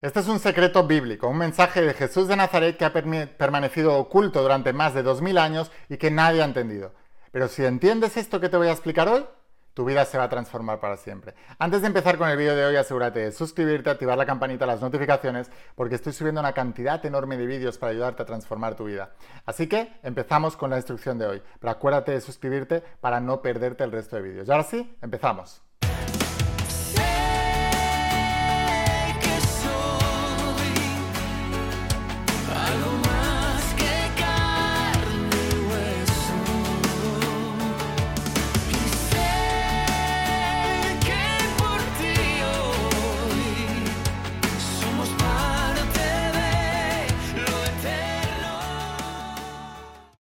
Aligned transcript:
Este 0.00 0.20
es 0.20 0.28
un 0.28 0.38
secreto 0.38 0.86
bíblico, 0.86 1.26
un 1.26 1.38
mensaje 1.38 1.82
de 1.82 1.92
Jesús 1.92 2.28
de 2.28 2.36
Nazaret 2.36 2.76
que 2.76 2.84
ha 2.84 2.92
permanecido 2.92 3.98
oculto 3.98 4.40
durante 4.40 4.72
más 4.72 4.94
de 4.94 5.02
2000 5.02 5.38
años 5.38 5.72
y 5.88 5.96
que 5.96 6.12
nadie 6.12 6.40
ha 6.40 6.44
entendido. 6.44 6.94
Pero 7.32 7.48
si 7.48 7.64
entiendes 7.64 8.16
esto 8.16 8.38
que 8.38 8.48
te 8.48 8.56
voy 8.56 8.68
a 8.68 8.72
explicar 8.72 9.08
hoy, 9.08 9.26
tu 9.74 9.84
vida 9.84 10.04
se 10.04 10.16
va 10.16 10.24
a 10.24 10.28
transformar 10.28 10.78
para 10.78 10.98
siempre. 10.98 11.34
Antes 11.58 11.80
de 11.80 11.88
empezar 11.88 12.16
con 12.16 12.28
el 12.28 12.36
vídeo 12.36 12.54
de 12.54 12.64
hoy, 12.64 12.76
asegúrate 12.76 13.18
de 13.18 13.32
suscribirte, 13.32 13.90
activar 13.90 14.16
la 14.16 14.24
campanita, 14.24 14.66
las 14.66 14.80
notificaciones, 14.80 15.50
porque 15.74 15.96
estoy 15.96 16.12
subiendo 16.12 16.40
una 16.40 16.52
cantidad 16.52 17.04
enorme 17.04 17.36
de 17.36 17.46
vídeos 17.46 17.76
para 17.76 17.90
ayudarte 17.90 18.22
a 18.22 18.26
transformar 18.26 18.76
tu 18.76 18.84
vida. 18.84 19.14
Así 19.46 19.66
que 19.66 19.98
empezamos 20.04 20.56
con 20.56 20.70
la 20.70 20.76
instrucción 20.76 21.18
de 21.18 21.26
hoy. 21.26 21.42
Pero 21.58 21.72
acuérdate 21.72 22.12
de 22.12 22.20
suscribirte 22.20 22.84
para 23.00 23.18
no 23.18 23.42
perderte 23.42 23.82
el 23.82 23.90
resto 23.90 24.14
de 24.14 24.22
vídeos. 24.22 24.46
Y 24.46 24.52
ahora 24.52 24.62
sí, 24.62 24.96
empezamos. 25.02 25.67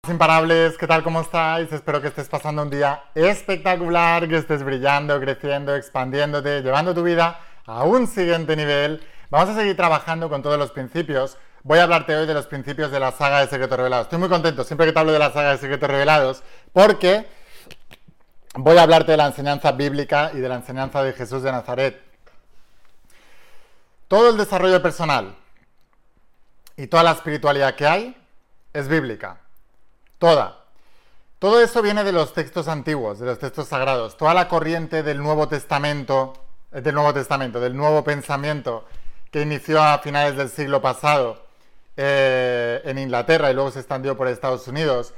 Imparables, 0.10 0.78
¿qué 0.78 0.88
tal? 0.88 1.04
¿Cómo 1.04 1.22
estáis? 1.22 1.72
Espero 1.72 2.02
que 2.02 2.08
estés 2.08 2.30
pasando 2.30 2.62
un 2.62 2.70
día 2.70 3.04
espectacular, 3.16 4.28
que 4.28 4.38
estés 4.38 4.64
brillando, 4.64 5.20
creciendo, 5.20 5.76
expandiéndote, 5.76 6.62
llevando 6.62 6.94
tu 6.94 7.04
vida 7.04 7.40
a 7.66 7.84
un 7.84 8.08
siguiente 8.08 8.56
nivel. 8.56 9.04
Vamos 9.30 9.50
a 9.50 9.56
seguir 9.56 9.76
trabajando 9.76 10.30
con 10.30 10.42
todos 10.42 10.58
los 10.58 10.72
principios. 10.72 11.38
Voy 11.64 11.80
a 11.80 11.84
hablarte 11.84 12.16
hoy 12.16 12.26
de 12.26 12.34
los 12.34 12.48
principios 12.48 12.92
de 12.92 13.00
la 13.00 13.12
saga 13.12 13.40
de 13.40 13.48
Secretos 13.48 13.78
Revelados. 13.78 14.06
Estoy 14.06 14.20
muy 14.20 14.30
contento 14.30 14.64
siempre 14.64 14.86
que 14.86 14.94
te 14.94 15.00
hablo 15.00 15.12
de 15.12 15.20
la 15.20 15.32
saga 15.32 15.52
de 15.52 15.58
Secretos 15.58 15.90
Revelados 15.90 16.44
porque 16.72 17.28
voy 18.56 18.78
a 18.78 18.84
hablarte 18.84 19.12
de 19.12 19.18
la 19.18 19.28
enseñanza 19.28 19.72
bíblica 19.72 20.32
y 20.34 20.38
de 20.38 20.50
la 20.50 20.56
enseñanza 20.56 21.04
de 21.04 21.14
Jesús 21.14 21.44
de 21.44 21.52
Nazaret. 21.52 22.02
Todo 24.08 24.30
el 24.30 24.38
desarrollo 24.38 24.82
personal 24.82 25.36
y 26.76 26.88
toda 26.88 27.04
la 27.04 27.12
espiritualidad 27.12 27.76
que 27.76 27.88
hay 27.88 28.18
es 28.74 28.88
bíblica. 28.88 29.42
Toda. 30.18 30.64
Todo 31.38 31.62
eso 31.62 31.84
viene 31.84 32.04
de 32.04 32.12
los 32.12 32.34
textos 32.34 32.68
antiguos, 32.68 33.20
de 33.20 33.28
los 33.28 33.38
textos 33.38 33.68
sagrados. 33.68 34.18
Toda 34.18 34.34
la 34.34 34.48
corriente 34.48 35.04
del 35.04 35.22
Nuevo 35.22 35.48
Testamento, 35.48 36.34
eh, 36.72 36.82
del 36.82 36.96
Nuevo 36.96 37.14
Testamento, 37.14 37.60
del 37.60 37.78
nuevo 37.78 38.04
pensamiento 38.04 38.86
que 39.32 39.44
inició 39.44 39.84
a 39.84 40.00
finales 40.00 40.36
del 40.36 40.50
siglo 40.50 40.82
pasado 40.82 41.46
eh, 41.96 42.82
en 42.86 42.98
Inglaterra 42.98 43.52
y 43.52 43.54
luego 43.54 43.70
se 43.70 43.80
extendió 43.80 44.18
por 44.18 44.28
Estados 44.28 44.68
Unidos. 44.68 45.14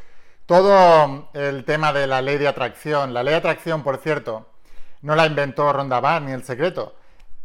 Todo 0.45 1.29
el 1.33 1.63
tema 1.63 1.93
de 1.93 2.05
la 2.05 2.21
ley 2.21 2.37
de 2.37 2.49
atracción. 2.49 3.13
La 3.13 3.23
ley 3.23 3.31
de 3.31 3.37
atracción, 3.37 3.83
por 3.83 3.99
cierto, 3.99 4.47
no 5.01 5.15
la 5.15 5.25
inventó 5.25 5.71
Ronda 5.71 6.01
Barr 6.01 6.23
ni 6.23 6.33
el 6.33 6.43
secreto. 6.43 6.95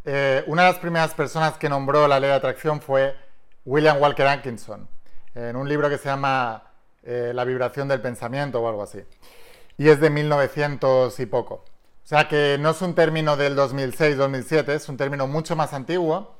Eh, 0.04 0.42
una 0.48 0.62
de 0.64 0.72
las 0.72 0.80
primeras 0.80 1.14
personas 1.14 1.56
que 1.58 1.68
nombró 1.68 2.08
la 2.08 2.18
ley 2.18 2.30
de 2.30 2.36
atracción 2.36 2.80
fue 2.80 3.16
William 3.64 4.00
Walker 4.00 4.26
Atkinson, 4.26 4.88
en 5.36 5.54
un 5.54 5.68
libro 5.68 5.88
que 5.88 5.98
se 5.98 6.08
llama 6.08 6.73
eh, 7.06 7.32
la 7.34 7.44
vibración 7.44 7.86
del 7.88 8.00
pensamiento 8.00 8.60
o 8.60 8.68
algo 8.68 8.82
así. 8.82 9.00
Y 9.76 9.88
es 9.88 10.00
de 10.00 10.10
1900 10.10 11.18
y 11.20 11.26
poco. 11.26 11.54
O 12.04 12.06
sea 12.06 12.28
que 12.28 12.56
no 12.58 12.70
es 12.70 12.82
un 12.82 12.94
término 12.94 13.36
del 13.36 13.56
2006-2007, 13.56 14.68
es 14.70 14.88
un 14.88 14.96
término 14.96 15.26
mucho 15.26 15.56
más 15.56 15.72
antiguo. 15.72 16.34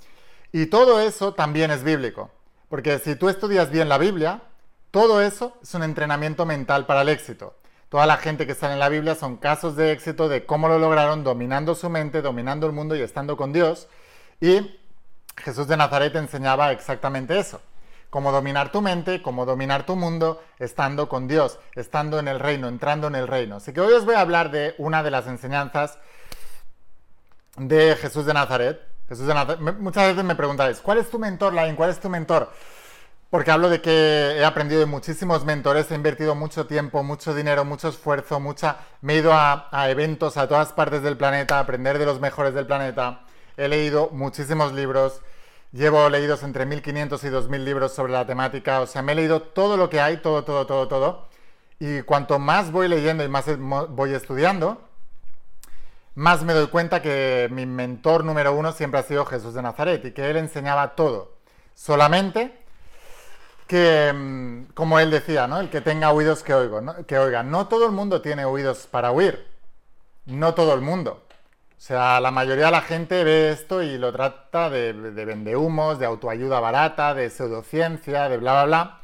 Y 0.53 0.67
todo 0.67 1.01
eso 1.01 1.35
también 1.35 1.71
es 1.71 1.83
bíblico. 1.83 2.31
Porque 2.69 2.99
si 2.99 3.17
tú 3.17 3.29
estudias 3.29 3.71
bien 3.71 3.89
la 3.89 3.99
Biblia, 3.99 4.43
todo 4.91 5.21
eso 5.21 5.57
es 5.63 5.75
un 5.75 5.83
entrenamiento 5.83 6.47
mental 6.47 6.87
para 6.87 7.03
el 7.03 7.09
éxito. 7.09 7.57
Toda 7.89 8.07
la 8.07 8.17
gente 8.17 8.47
que 8.47 8.53
está 8.53 8.73
en 8.73 8.79
la 8.79 8.89
Biblia 8.89 9.15
son 9.15 9.37
casos 9.37 9.77
de 9.77 9.93
éxito 9.93 10.29
de 10.29 10.47
cómo 10.47 10.69
lo 10.69 10.79
lograron 10.79 11.25
dominando 11.25 11.75
su 11.75 11.91
mente, 11.91 12.23
dominando 12.23 12.67
el 12.67 12.73
mundo 12.73 12.97
y 12.97 13.03
estando 13.03 13.37
con 13.37 13.53
Dios. 13.53 13.89
Y 14.41 14.79
Jesús 15.37 15.69
de 15.69 15.77
Nazaret 15.77 16.15
enseñaba 16.17 16.73
exactamente 16.73 17.39
eso 17.39 17.61
cómo 18.15 18.31
dominar 18.31 18.71
tu 18.71 18.81
mente, 18.81 19.21
cómo 19.23 19.45
dominar 19.45 19.87
tu 19.87 19.97
mundo, 19.97 20.41
estando 20.61 21.09
con 21.09 21.27
Dios, 21.27 21.59
estando 21.75 22.21
en 22.21 22.29
el 22.29 22.39
reino, 22.39 22.69
entrando 22.69 23.09
en 23.09 23.17
el 23.17 23.27
reino. 23.27 23.57
Así 23.57 23.73
que 23.73 23.81
hoy 23.81 23.93
os 23.93 24.05
voy 24.05 24.15
a 24.15 24.21
hablar 24.21 24.53
de 24.53 24.77
una 24.79 25.03
de 25.03 25.11
las 25.11 25.27
enseñanzas 25.27 25.99
de 27.57 27.97
Jesús 27.97 28.25
de 28.25 28.33
Nazaret. 28.33 28.81
Jesús 29.09 29.27
de 29.27 29.35
Nazaret. 29.35 29.59
Muchas 29.81 30.11
veces 30.11 30.23
me 30.23 30.37
preguntáis, 30.37 30.79
¿cuál 30.79 30.99
es 30.99 31.11
tu 31.11 31.19
mentor, 31.19 31.55
Lain? 31.55 31.75
¿Cuál 31.75 31.91
es 31.91 31.99
tu 31.99 32.09
mentor? 32.09 32.53
Porque 33.31 33.51
hablo 33.51 33.69
de 33.69 33.83
que 33.83 34.37
he 34.39 34.45
aprendido 34.45 34.79
de 34.79 34.87
muchísimos 34.87 35.45
mentores, 35.45 35.91
he 35.91 35.97
invertido 35.97 36.37
mucho 36.37 36.69
tiempo, 36.69 37.03
mucho 37.03 37.35
dinero, 37.35 37.65
mucho 37.65 37.89
esfuerzo, 37.89 38.39
mucha... 38.39 38.77
me 39.01 39.15
he 39.15 39.19
ido 39.19 39.33
a, 39.33 39.67
a 39.73 39.91
eventos 39.91 40.37
a 40.37 40.47
todas 40.47 40.73
partes 40.73 41.03
del 41.03 41.17
planeta, 41.17 41.57
a 41.57 41.63
aprender 41.63 41.99
de 41.99 42.07
los 42.07 42.21
mejores 42.21 42.55
del 42.55 42.67
planeta. 42.67 43.25
He 43.57 43.67
leído 43.67 44.11
muchísimos 44.11 44.73
libros, 44.73 45.21
Llevo 45.75 46.09
leídos 46.09 46.45
entre 46.45 46.67
1500 46.67 47.25
y 47.25 47.29
2000 47.31 47.65
libros 47.65 47.93
sobre 47.93 48.13
la 48.13 48.25
temática, 48.25 48.81
o 48.81 48.87
sea, 48.87 49.03
me 49.03 49.11
he 49.11 49.17
leído 49.17 49.43
todo 49.43 49.77
lo 49.77 49.91
que 49.91 50.01
hay, 50.01 50.19
todo, 50.19 50.45
todo, 50.45 50.67
todo, 50.69 50.87
todo. 50.87 51.29
Y 51.81 52.03
cuanto 52.03 52.39
más 52.39 52.71
voy 52.71 52.87
leyendo 52.87 53.25
y 53.25 53.29
más 53.29 53.47
voy 53.89 54.15
estudiando, 54.15 54.81
más 56.15 56.45
me 56.45 56.53
doy 56.53 56.69
cuenta 56.69 57.03
que 57.03 57.49
mi 57.51 57.67
mentor 57.67 58.23
número 58.23 58.55
uno 58.55 58.71
siempre 58.71 59.01
ha 59.01 59.03
sido 59.03 59.27
Jesús 59.27 59.55
de 59.55 59.63
Nazaret 59.63 60.05
y 60.05 60.13
que 60.13 60.31
él 60.31 60.37
enseñaba 60.37 60.95
todo. 60.95 61.33
Solamente 61.75 62.57
que, 63.67 64.13
mm, 64.15 64.75
como 64.75 65.01
él 65.01 65.11
decía, 65.11 65.49
¿no? 65.49 65.59
El 65.59 65.71
que 65.71 65.81
tenga 65.81 66.13
oídos 66.13 66.45
que, 66.45 66.53
que 67.09 67.19
oiga. 67.19 67.43
No 67.43 67.67
todo 67.67 67.87
el 67.87 67.93
mundo 67.93 68.23
tiene 68.23 68.45
oídos 68.45 68.87
para 68.87 69.11
oír. 69.11 69.45
No 70.27 70.55
todo 70.55 70.73
el 70.73 70.83
mundo. 70.83 71.24
O 71.77 71.81
sea, 71.87 72.21
la 72.21 72.31
mayoría 72.31 72.67
de 72.67 72.71
la 72.71 72.81
gente 72.81 73.25
ve 73.25 73.51
esto 73.51 73.83
y 73.83 73.99
lo 73.99 74.13
trata 74.13 74.71
de, 74.71 74.93
de 74.93 75.25
vendehumos, 75.25 75.99
de 75.99 76.07
autoayuda 76.07 76.61
barata, 76.61 77.15
de 77.15 77.29
pseudociencia, 77.29 78.29
de 78.29 78.39
bla, 78.39 78.53
bla, 78.53 78.65
bla. 78.65 79.01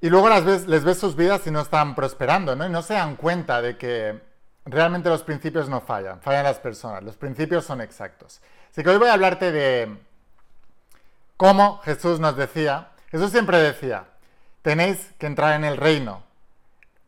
Y 0.00 0.10
luego 0.10 0.28
las 0.28 0.44
ves, 0.44 0.66
les 0.66 0.84
ves 0.84 0.98
sus 0.98 1.16
vidas 1.16 1.46
y 1.46 1.50
no 1.50 1.60
están 1.60 1.94
prosperando, 1.94 2.54
¿no? 2.54 2.66
Y 2.66 2.70
no 2.70 2.82
se 2.82 2.94
dan 2.94 3.16
cuenta 3.16 3.62
de 3.62 3.76
que 3.76 4.20
realmente 4.64 5.08
los 5.08 5.22
principios 5.22 5.68
no 5.68 5.80
fallan, 5.80 6.20
fallan 6.20 6.44
las 6.44 6.58
personas, 6.58 7.02
los 7.02 7.16
principios 7.16 7.64
son 7.64 7.80
exactos. 7.80 8.40
Así 8.70 8.82
que 8.82 8.90
hoy 8.90 8.98
voy 8.98 9.08
a 9.08 9.14
hablarte 9.14 9.50
de 9.50 9.96
cómo 11.36 11.78
Jesús 11.84 12.20
nos 12.20 12.36
decía, 12.36 12.90
Jesús 13.10 13.30
siempre 13.30 13.58
decía, 13.58 14.04
tenéis 14.62 15.14
que 15.18 15.26
entrar 15.26 15.54
en 15.54 15.64
el 15.64 15.76
reino, 15.76 16.22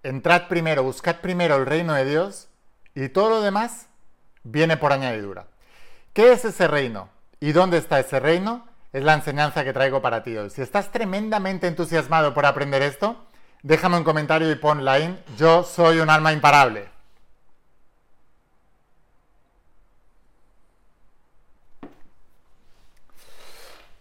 entrad 0.02 0.48
primero, 0.48 0.82
buscad 0.82 1.16
primero 1.16 1.56
el 1.56 1.66
reino 1.66 1.92
de 1.94 2.06
Dios 2.06 2.48
y 2.94 3.08
todo 3.10 3.28
lo 3.28 3.40
demás 3.42 3.89
viene 4.42 4.76
por 4.76 4.92
añadidura. 4.92 5.46
¿Qué 6.12 6.32
es 6.32 6.44
ese 6.44 6.66
reino? 6.66 7.08
¿Y 7.40 7.52
dónde 7.52 7.78
está 7.78 8.00
ese 8.00 8.20
reino? 8.20 8.66
Es 8.92 9.02
la 9.04 9.14
enseñanza 9.14 9.64
que 9.64 9.72
traigo 9.72 10.02
para 10.02 10.22
ti 10.22 10.36
hoy. 10.36 10.50
Si 10.50 10.62
estás 10.62 10.90
tremendamente 10.90 11.68
entusiasmado 11.68 12.34
por 12.34 12.44
aprender 12.44 12.82
esto, 12.82 13.24
déjame 13.62 13.98
un 13.98 14.04
comentario 14.04 14.50
y 14.50 14.56
pon 14.56 14.84
line, 14.84 15.18
yo 15.36 15.62
soy 15.62 16.00
un 16.00 16.10
alma 16.10 16.32
imparable. 16.32 16.88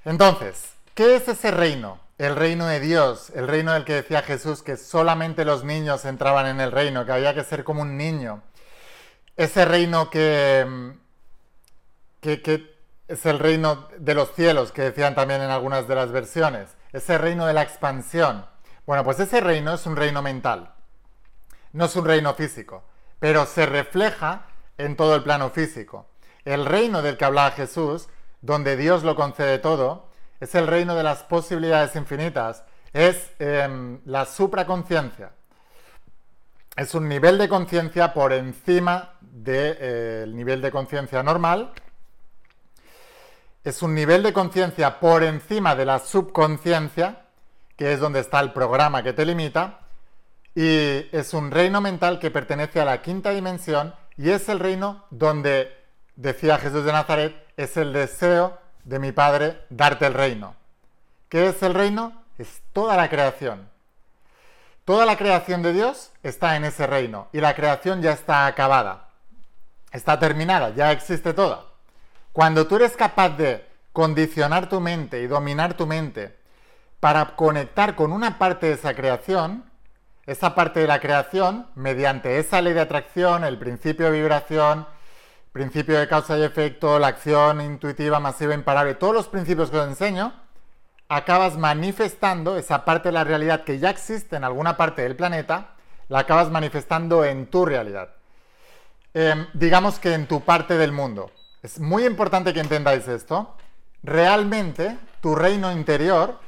Entonces, 0.05 0.73
¿qué 0.95 1.15
es 1.15 1.27
ese 1.27 1.51
reino? 1.51 1.99
El 2.17 2.35
reino 2.35 2.65
de 2.65 2.79
Dios, 2.79 3.31
el 3.35 3.47
reino 3.47 3.73
del 3.73 3.85
que 3.85 3.93
decía 3.93 4.23
Jesús 4.23 4.63
que 4.63 4.75
solamente 4.75 5.45
los 5.45 5.63
niños 5.63 6.03
entraban 6.03 6.47
en 6.47 6.59
el 6.59 6.71
reino, 6.71 7.05
que 7.05 7.11
había 7.11 7.35
que 7.35 7.43
ser 7.43 7.63
como 7.63 7.83
un 7.83 7.95
niño 7.95 8.41
ese 9.39 9.63
reino 9.63 10.09
que, 10.09 10.97
que, 12.19 12.75
es 13.07 13.25
el 13.25 13.39
reino 13.39 13.87
de 13.97 14.13
los 14.13 14.33
cielos, 14.35 14.73
que 14.73 14.81
decían 14.81 15.15
también 15.15 15.41
en 15.41 15.49
algunas 15.49 15.87
de 15.87 15.95
las 15.95 16.11
versiones, 16.11 16.75
ese 16.91 17.17
reino 17.17 17.45
de 17.45 17.53
la 17.53 17.61
expansión. 17.61 18.45
Bueno, 18.85 19.05
pues 19.05 19.17
ese 19.21 19.39
reino 19.39 19.75
es 19.75 19.85
un 19.85 19.95
reino 19.95 20.21
mental, 20.21 20.73
no 21.71 21.85
es 21.85 21.95
un 21.95 22.03
reino 22.03 22.33
físico, 22.33 22.83
pero 23.19 23.45
se 23.45 23.65
refleja 23.65 24.45
en 24.77 24.97
todo 24.97 25.15
el 25.15 25.23
plano 25.23 25.51
físico. 25.51 26.09
El 26.43 26.65
reino 26.65 27.01
del 27.01 27.15
que 27.15 27.23
hablaba 27.23 27.51
Jesús, 27.51 28.09
donde 28.41 28.75
Dios 28.75 29.03
lo 29.03 29.15
concede 29.15 29.57
todo, 29.57 30.09
es 30.41 30.53
el 30.53 30.67
reino 30.67 30.95
de 30.95 31.03
las 31.03 31.23
posibilidades 31.23 31.95
infinitas, 31.95 32.65
es 32.91 33.31
em, 33.39 34.01
la 34.03 34.25
supraconciencia 34.25 35.31
es 36.79 36.95
un 36.95 37.09
nivel 37.09 37.37
de 37.37 37.49
conciencia 37.49 38.13
por 38.13 38.31
encima 38.31 39.15
del 39.19 39.75
eh, 39.81 40.25
nivel 40.29 40.61
de 40.61 40.71
conciencia 40.71 41.21
normal. 41.21 41.73
Es 43.65 43.81
un 43.81 43.93
nivel 43.93 44.23
de 44.23 44.31
conciencia 44.31 44.97
por 45.01 45.23
encima 45.23 45.75
de 45.75 45.85
la 45.85 45.99
subconsciencia, 45.99 47.25
que 47.75 47.91
es 47.91 47.99
donde 47.99 48.21
está 48.21 48.39
el 48.39 48.53
programa 48.53 49.03
que 49.03 49.11
te 49.11 49.25
limita. 49.25 49.81
Y 50.55 51.05
es 51.11 51.33
un 51.33 51.51
reino 51.51 51.81
mental 51.81 52.17
que 52.17 52.31
pertenece 52.31 52.79
a 52.79 52.85
la 52.85 53.01
quinta 53.01 53.31
dimensión 53.31 53.93
y 54.15 54.29
es 54.29 54.47
el 54.47 54.59
reino 54.59 55.03
donde, 55.09 55.75
decía 56.15 56.57
Jesús 56.57 56.85
de 56.85 56.93
Nazaret, 56.93 57.35
es 57.57 57.75
el 57.75 57.91
deseo 57.91 58.57
de 58.85 58.99
mi 58.99 59.11
Padre 59.11 59.65
darte 59.69 60.05
el 60.05 60.13
reino. 60.13 60.55
¿Qué 61.27 61.49
es 61.49 61.61
el 61.61 61.73
reino? 61.73 62.23
Es 62.37 62.61
toda 62.71 62.95
la 62.95 63.09
creación. 63.09 63.69
Toda 64.89 65.05
la 65.05 65.17
creación 65.17 65.61
de 65.61 65.71
Dios 65.71 66.09
está 66.23 66.55
en 66.55 66.65
ese 66.65 66.87
reino 66.87 67.27
y 67.31 67.41
la 67.41 67.53
creación 67.53 68.01
ya 68.01 68.11
está 68.11 68.47
acabada, 68.47 69.09
está 69.91 70.17
terminada, 70.17 70.71
ya 70.71 70.91
existe 70.91 71.31
toda. 71.35 71.65
Cuando 72.33 72.65
tú 72.65 72.77
eres 72.77 72.97
capaz 72.97 73.37
de 73.37 73.69
condicionar 73.93 74.67
tu 74.67 74.79
mente 74.79 75.21
y 75.21 75.27
dominar 75.27 75.75
tu 75.75 75.85
mente 75.85 76.39
para 76.99 77.35
conectar 77.35 77.95
con 77.95 78.11
una 78.11 78.39
parte 78.39 78.65
de 78.65 78.73
esa 78.73 78.95
creación, 78.95 79.63
esa 80.25 80.55
parte 80.55 80.79
de 80.79 80.87
la 80.87 80.99
creación, 80.99 81.67
mediante 81.75 82.39
esa 82.39 82.59
ley 82.59 82.73
de 82.73 82.81
atracción, 82.81 83.43
el 83.43 83.59
principio 83.59 84.07
de 84.07 84.19
vibración, 84.19 84.87
principio 85.51 85.99
de 85.99 86.07
causa 86.07 86.35
y 86.35 86.41
efecto, 86.41 86.97
la 86.97 87.09
acción 87.09 87.61
intuitiva, 87.61 88.19
masiva, 88.19 88.55
imparable, 88.55 88.95
todos 88.95 89.13
los 89.13 89.27
principios 89.27 89.69
que 89.69 89.77
os 89.77 89.87
enseño, 89.87 90.33
acabas 91.09 91.57
manifestando 91.57 92.57
esa 92.57 92.85
parte 92.85 93.09
de 93.09 93.13
la 93.13 93.23
realidad 93.23 93.63
que 93.63 93.79
ya 93.79 93.89
existe 93.89 94.35
en 94.35 94.43
alguna 94.43 94.77
parte 94.77 95.01
del 95.01 95.15
planeta, 95.15 95.71
la 96.07 96.19
acabas 96.19 96.51
manifestando 96.51 97.25
en 97.25 97.47
tu 97.47 97.65
realidad. 97.65 98.09
Em, 99.13 99.47
digamos 99.53 99.99
que 99.99 100.13
en 100.13 100.27
tu 100.27 100.41
parte 100.41 100.77
del 100.77 100.91
mundo. 100.91 101.31
Es 101.63 101.79
muy 101.79 102.05
importante 102.05 102.53
que 102.53 102.59
entendáis 102.59 103.07
esto. 103.07 103.57
Realmente, 104.03 104.97
tu 105.19 105.35
reino 105.35 105.71
interior 105.71 106.39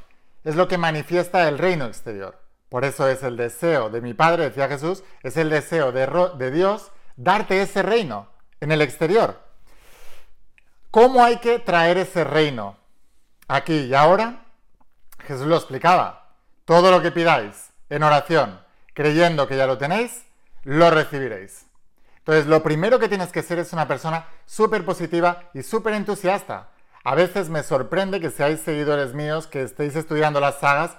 es 0.44 0.54
lo 0.54 0.68
que 0.68 0.78
manifiesta 0.78 1.48
el 1.48 1.58
reino 1.58 1.86
exterior. 1.86 2.40
Por 2.68 2.84
eso 2.84 3.08
es 3.08 3.22
el 3.22 3.36
deseo 3.36 3.90
de 3.90 4.00
mi 4.00 4.14
Padre, 4.14 4.44
decía 4.44 4.68
Jesús, 4.68 5.02
es 5.22 5.36
el 5.36 5.50
deseo 5.50 5.92
de, 5.92 6.06
de 6.38 6.50
Dios 6.50 6.90
darte 7.16 7.60
ese 7.60 7.82
reino 7.82 8.28
en 8.60 8.72
el 8.72 8.80
exterior. 8.80 9.40
¿Cómo 10.90 11.22
hay 11.22 11.38
que 11.38 11.58
traer 11.58 11.98
ese 11.98 12.24
reino 12.24 12.76
aquí 13.48 13.74
y 13.74 13.94
ahora? 13.94 14.41
Jesús 15.32 15.46
lo 15.46 15.56
explicaba. 15.56 16.34
Todo 16.64 16.90
lo 16.90 17.00
que 17.00 17.10
pidáis 17.10 17.70
en 17.88 18.02
oración, 18.02 18.60
creyendo 18.92 19.48
que 19.48 19.56
ya 19.56 19.66
lo 19.66 19.78
tenéis, 19.78 20.24
lo 20.62 20.90
recibiréis. 20.90 21.66
Entonces, 22.18 22.46
lo 22.46 22.62
primero 22.62 22.98
que 22.98 23.08
tienes 23.08 23.32
que 23.32 23.42
ser 23.42 23.58
es 23.58 23.72
una 23.72 23.88
persona 23.88 24.26
súper 24.46 24.84
positiva 24.84 25.50
y 25.54 25.62
súper 25.62 25.94
entusiasta. 25.94 26.68
A 27.02 27.14
veces 27.14 27.48
me 27.48 27.62
sorprende 27.62 28.20
que 28.20 28.30
seáis 28.30 28.60
seguidores 28.60 29.14
míos, 29.14 29.46
que 29.46 29.62
estéis 29.62 29.96
estudiando 29.96 30.38
las 30.38 30.60
sagas 30.60 30.96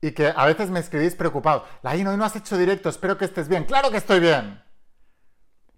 y 0.00 0.12
que 0.12 0.32
a 0.34 0.44
veces 0.44 0.70
me 0.70 0.78
escribís 0.78 1.16
preocupados. 1.16 1.62
Laino, 1.82 2.10
hoy 2.10 2.16
no 2.16 2.24
has 2.24 2.36
hecho 2.36 2.56
directo, 2.56 2.88
espero 2.88 3.18
que 3.18 3.24
estés 3.24 3.48
bien. 3.48 3.64
¡Claro 3.64 3.90
que 3.90 3.96
estoy 3.96 4.20
bien! 4.20 4.62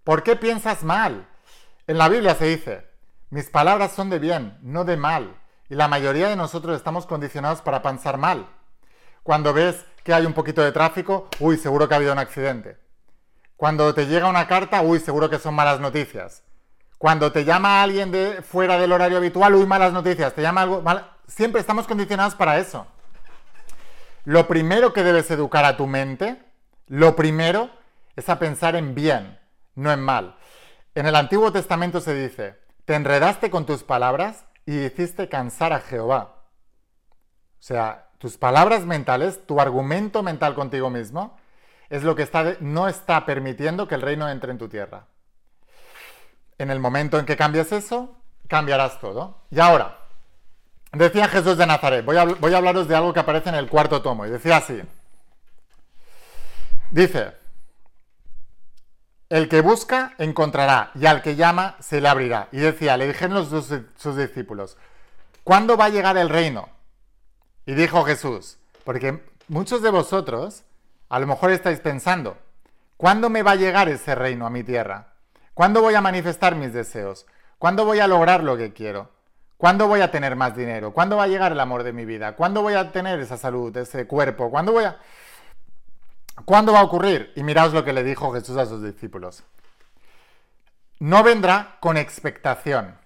¿Por 0.03 0.21
qué 0.21 0.35
piensas 0.35 0.83
mal? 0.83 1.27
En 1.87 1.97
la 1.97 2.09
Biblia 2.09 2.35
se 2.35 2.45
dice, 2.45 2.87
mis 3.29 3.49
palabras 3.49 3.93
son 3.93 4.09
de 4.09 4.19
bien, 4.19 4.59
no 4.61 4.83
de 4.83 4.97
mal. 4.97 5.40
Y 5.71 5.75
la 5.75 5.87
mayoría 5.87 6.27
de 6.27 6.35
nosotros 6.35 6.75
estamos 6.75 7.05
condicionados 7.05 7.61
para 7.61 7.81
pensar 7.81 8.17
mal. 8.17 8.45
Cuando 9.23 9.53
ves 9.53 9.85
que 10.03 10.13
hay 10.13 10.25
un 10.25 10.33
poquito 10.33 10.61
de 10.61 10.73
tráfico, 10.73 11.29
uy, 11.39 11.55
seguro 11.55 11.87
que 11.87 11.93
ha 11.93 11.97
habido 11.97 12.11
un 12.11 12.19
accidente. 12.19 12.77
Cuando 13.55 13.93
te 13.93 14.05
llega 14.05 14.27
una 14.27 14.49
carta, 14.49 14.81
uy, 14.81 14.99
seguro 14.99 15.29
que 15.29 15.39
son 15.39 15.53
malas 15.53 15.79
noticias. 15.79 16.43
Cuando 16.97 17.31
te 17.31 17.45
llama 17.45 17.81
alguien 17.81 18.11
de 18.11 18.41
fuera 18.41 18.77
del 18.77 18.91
horario 18.91 19.17
habitual, 19.17 19.55
uy, 19.55 19.65
malas 19.65 19.93
noticias. 19.93 20.33
Te 20.33 20.41
llama 20.41 20.63
algo 20.63 20.83
Siempre 21.25 21.61
estamos 21.61 21.87
condicionados 21.87 22.35
para 22.35 22.57
eso. 22.57 22.85
Lo 24.25 24.49
primero 24.49 24.91
que 24.91 25.05
debes 25.05 25.31
educar 25.31 25.63
a 25.63 25.77
tu 25.77 25.87
mente, 25.87 26.37
lo 26.87 27.15
primero 27.15 27.69
es 28.17 28.27
a 28.27 28.39
pensar 28.39 28.75
en 28.75 28.93
bien, 28.93 29.39
no 29.75 29.89
en 29.93 30.01
mal. 30.01 30.35
En 30.95 31.05
el 31.05 31.15
Antiguo 31.15 31.53
Testamento 31.53 32.01
se 32.01 32.13
dice, 32.13 32.59
te 32.83 32.95
enredaste 32.95 33.49
con 33.49 33.65
tus 33.65 33.83
palabras 33.83 34.43
y 34.65 34.85
hiciste 34.85 35.29
cansar 35.29 35.73
a 35.73 35.79
Jehová. 35.79 36.35
O 37.59 37.63
sea, 37.63 38.09
tus 38.17 38.37
palabras 38.37 38.85
mentales, 38.85 39.45
tu 39.45 39.59
argumento 39.59 40.23
mental 40.23 40.53
contigo 40.55 40.89
mismo, 40.89 41.37
es 41.89 42.03
lo 42.03 42.15
que 42.15 42.23
está 42.23 42.55
no 42.59 42.87
está 42.87 43.25
permitiendo 43.25 43.87
que 43.87 43.95
el 43.95 44.01
reino 44.01 44.29
entre 44.29 44.51
en 44.51 44.57
tu 44.57 44.69
tierra. 44.69 45.07
En 46.57 46.71
el 46.71 46.79
momento 46.79 47.19
en 47.19 47.25
que 47.25 47.35
cambias 47.35 47.71
eso, 47.71 48.15
cambiarás 48.47 48.99
todo. 48.99 49.43
Y 49.49 49.59
ahora, 49.59 49.97
decía 50.91 51.27
Jesús 51.27 51.57
de 51.57 51.65
Nazaret, 51.65 52.05
voy 52.05 52.17
a, 52.17 52.25
voy 52.25 52.53
a 52.53 52.57
hablaros 52.57 52.87
de 52.87 52.95
algo 52.95 53.13
que 53.13 53.19
aparece 53.19 53.49
en 53.49 53.55
el 53.55 53.67
cuarto 53.67 54.01
tomo, 54.01 54.25
y 54.25 54.29
decía 54.29 54.57
así. 54.57 54.81
Dice, 56.91 57.33
el 59.31 59.47
que 59.47 59.61
busca, 59.61 60.13
encontrará, 60.17 60.91
y 60.93 61.05
al 61.05 61.21
que 61.21 61.37
llama, 61.37 61.77
se 61.79 62.01
le 62.01 62.09
abrirá. 62.09 62.49
Y 62.51 62.57
decía, 62.57 62.97
le 62.97 63.07
dijeron 63.07 63.49
sus, 63.49 63.73
sus 63.95 64.17
discípulos, 64.17 64.77
¿cuándo 65.45 65.77
va 65.77 65.85
a 65.85 65.89
llegar 65.89 66.17
el 66.17 66.27
reino? 66.27 66.67
Y 67.65 67.73
dijo 67.73 68.03
Jesús, 68.03 68.57
porque 68.83 69.23
muchos 69.47 69.81
de 69.81 69.89
vosotros 69.89 70.65
a 71.07 71.17
lo 71.17 71.27
mejor 71.27 71.51
estáis 71.51 71.79
pensando, 71.79 72.37
¿cuándo 72.97 73.29
me 73.29 73.41
va 73.41 73.51
a 73.51 73.55
llegar 73.55 73.87
ese 73.87 74.15
reino 74.15 74.45
a 74.45 74.49
mi 74.49 74.63
tierra? 74.63 75.13
¿Cuándo 75.53 75.81
voy 75.81 75.95
a 75.95 76.01
manifestar 76.01 76.55
mis 76.55 76.73
deseos? 76.73 77.25
¿Cuándo 77.57 77.85
voy 77.85 78.01
a 78.01 78.07
lograr 78.07 78.43
lo 78.43 78.57
que 78.57 78.73
quiero? 78.73 79.11
¿Cuándo 79.55 79.87
voy 79.87 80.01
a 80.01 80.11
tener 80.11 80.35
más 80.35 80.57
dinero? 80.57 80.91
¿Cuándo 80.91 81.15
va 81.15 81.23
a 81.23 81.27
llegar 81.27 81.53
el 81.53 81.59
amor 81.61 81.83
de 81.83 81.93
mi 81.93 82.03
vida? 82.03 82.35
¿Cuándo 82.35 82.61
voy 82.61 82.73
a 82.73 82.91
tener 82.91 83.17
esa 83.21 83.37
salud, 83.37 83.75
ese 83.77 84.07
cuerpo? 84.07 84.51
¿Cuándo 84.51 84.73
voy 84.73 84.83
a... 84.83 84.97
¿Cuándo 86.45 86.73
va 86.73 86.79
a 86.79 86.83
ocurrir? 86.83 87.33
Y 87.35 87.43
miraos 87.43 87.73
lo 87.73 87.83
que 87.83 87.93
le 87.93 88.03
dijo 88.03 88.31
Jesús 88.33 88.57
a 88.57 88.65
sus 88.65 88.81
discípulos. 88.83 89.43
No 90.99 91.23
vendrá 91.23 91.77
con 91.79 91.97
expectación. 91.97 92.97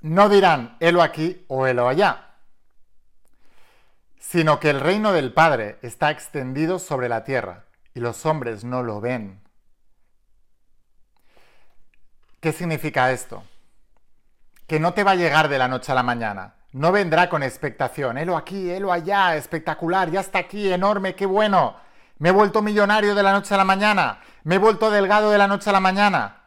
No 0.00 0.28
dirán, 0.28 0.76
helo 0.80 1.02
aquí 1.02 1.44
o 1.48 1.66
helo 1.66 1.88
allá, 1.88 2.36
sino 4.20 4.60
que 4.60 4.70
el 4.70 4.80
reino 4.80 5.12
del 5.12 5.32
Padre 5.32 5.78
está 5.82 6.10
extendido 6.10 6.78
sobre 6.78 7.08
la 7.08 7.24
tierra 7.24 7.64
y 7.94 8.00
los 8.00 8.24
hombres 8.24 8.62
no 8.62 8.84
lo 8.84 9.00
ven. 9.00 9.40
¿Qué 12.40 12.52
significa 12.52 13.10
esto? 13.10 13.42
Que 14.68 14.78
no 14.78 14.94
te 14.94 15.02
va 15.02 15.12
a 15.12 15.16
llegar 15.16 15.48
de 15.48 15.58
la 15.58 15.66
noche 15.66 15.90
a 15.90 15.96
la 15.96 16.04
mañana. 16.04 16.54
No 16.70 16.92
vendrá 16.92 17.28
con 17.28 17.42
expectación. 17.42 18.18
Helo 18.18 18.36
aquí, 18.36 18.70
helo 18.70 18.92
allá, 18.92 19.34
espectacular, 19.34 20.10
ya 20.10 20.20
está 20.20 20.38
aquí, 20.38 20.72
enorme, 20.72 21.16
qué 21.16 21.26
bueno 21.26 21.87
me 22.18 22.30
he 22.30 22.32
vuelto 22.32 22.62
millonario 22.62 23.14
de 23.14 23.22
la 23.22 23.32
noche 23.32 23.54
a 23.54 23.56
la 23.56 23.64
mañana, 23.64 24.20
me 24.44 24.56
he 24.56 24.58
vuelto 24.58 24.90
delgado 24.90 25.30
de 25.30 25.38
la 25.38 25.46
noche 25.46 25.70
a 25.70 25.72
la 25.72 25.80
mañana, 25.80 26.42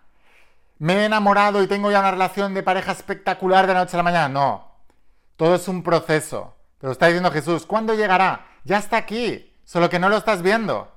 me 0.80 0.96
he 0.96 1.06
enamorado 1.06 1.62
y 1.62 1.68
tengo 1.68 1.92
ya 1.92 2.00
una 2.00 2.12
relación 2.12 2.54
de 2.54 2.64
pareja 2.64 2.92
espectacular 2.92 3.68
de 3.68 3.74
la 3.74 3.82
noche 3.82 3.96
a 3.96 3.98
la 3.98 4.04
mañana. 4.04 4.30
No, 4.30 4.72
todo 5.36 5.56
es 5.56 5.68
un 5.68 5.84
proceso. 5.84 6.56
Pero 6.80 6.92
está 6.92 7.06
diciendo 7.06 7.32
Jesús, 7.32 7.68
¿cuándo 7.68 7.94
llegará? 7.94 8.48
Ya 8.64 8.80
está 8.80 8.98
aquí, 8.98 9.56
solo 9.64 9.90
que 9.90 10.00
no 10.00 10.10
lo 10.10 10.18
estás 10.18 10.42
viendo. 10.42 10.92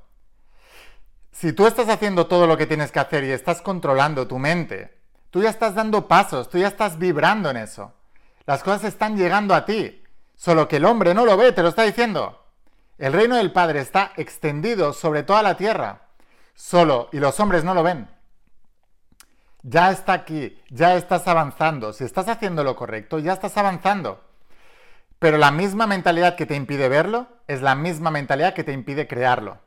Si 1.30 1.52
tú 1.52 1.66
estás 1.66 1.90
haciendo 1.90 2.26
todo 2.26 2.46
lo 2.46 2.56
que 2.56 2.66
tienes 2.66 2.90
que 2.90 3.00
hacer 3.00 3.24
y 3.24 3.32
estás 3.32 3.60
controlando 3.60 4.26
tu 4.26 4.38
mente, 4.38 4.98
tú 5.28 5.42
ya 5.42 5.50
estás 5.50 5.74
dando 5.74 6.08
pasos, 6.08 6.48
tú 6.48 6.56
ya 6.56 6.68
estás 6.68 6.98
vibrando 6.98 7.50
en 7.50 7.58
eso. 7.58 7.92
Las 8.46 8.62
cosas 8.62 8.84
están 8.84 9.18
llegando 9.18 9.54
a 9.54 9.66
ti, 9.66 10.02
solo 10.36 10.66
que 10.68 10.76
el 10.76 10.86
hombre 10.86 11.12
no 11.12 11.26
lo 11.26 11.36
ve, 11.36 11.52
te 11.52 11.62
lo 11.62 11.68
está 11.68 11.82
diciendo. 11.82 12.43
El 12.98 13.12
reino 13.12 13.36
del 13.36 13.52
Padre 13.52 13.80
está 13.80 14.12
extendido 14.16 14.92
sobre 14.92 15.24
toda 15.24 15.42
la 15.42 15.56
tierra, 15.56 16.02
solo, 16.54 17.08
y 17.12 17.18
los 17.18 17.40
hombres 17.40 17.64
no 17.64 17.74
lo 17.74 17.82
ven. 17.82 18.08
Ya 19.62 19.90
está 19.90 20.12
aquí, 20.12 20.60
ya 20.68 20.94
estás 20.94 21.26
avanzando. 21.26 21.92
Si 21.92 22.04
estás 22.04 22.28
haciendo 22.28 22.62
lo 22.62 22.76
correcto, 22.76 23.18
ya 23.18 23.32
estás 23.32 23.56
avanzando. 23.56 24.22
Pero 25.18 25.38
la 25.38 25.50
misma 25.50 25.86
mentalidad 25.86 26.36
que 26.36 26.46
te 26.46 26.54
impide 26.54 26.88
verlo 26.88 27.26
es 27.48 27.62
la 27.62 27.74
misma 27.74 28.10
mentalidad 28.10 28.54
que 28.54 28.62
te 28.62 28.72
impide 28.72 29.08
crearlo. 29.08 29.58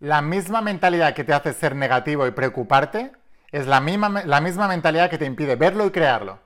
La 0.00 0.22
misma 0.22 0.62
mentalidad 0.62 1.14
que 1.14 1.24
te 1.24 1.34
hace 1.34 1.52
ser 1.52 1.76
negativo 1.76 2.26
y 2.26 2.32
preocuparte 2.32 3.12
es 3.52 3.66
la 3.66 3.80
misma, 3.80 4.24
la 4.24 4.40
misma 4.40 4.66
mentalidad 4.66 5.10
que 5.10 5.18
te 5.18 5.26
impide 5.26 5.54
verlo 5.54 5.86
y 5.86 5.90
crearlo. 5.90 6.40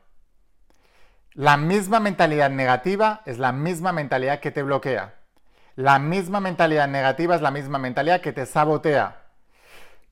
La 1.37 1.59
misma 1.59 2.01
mentalidad 2.01 2.49
negativa 2.49 3.21
es 3.27 3.37
la 3.39 3.53
misma 3.53 3.93
mentalidad 3.93 4.41
que 4.41 4.51
te 4.51 4.63
bloquea. 4.63 5.17
La 5.75 5.99
misma 5.99 6.41
mentalidad 6.41 6.89
negativa 6.89 7.35
es 7.35 7.43
la 7.43 7.51
misma 7.51 7.77
mentalidad 7.79 8.23
que 8.23 8.33
te 8.33 8.47
sabotea. 8.47 9.19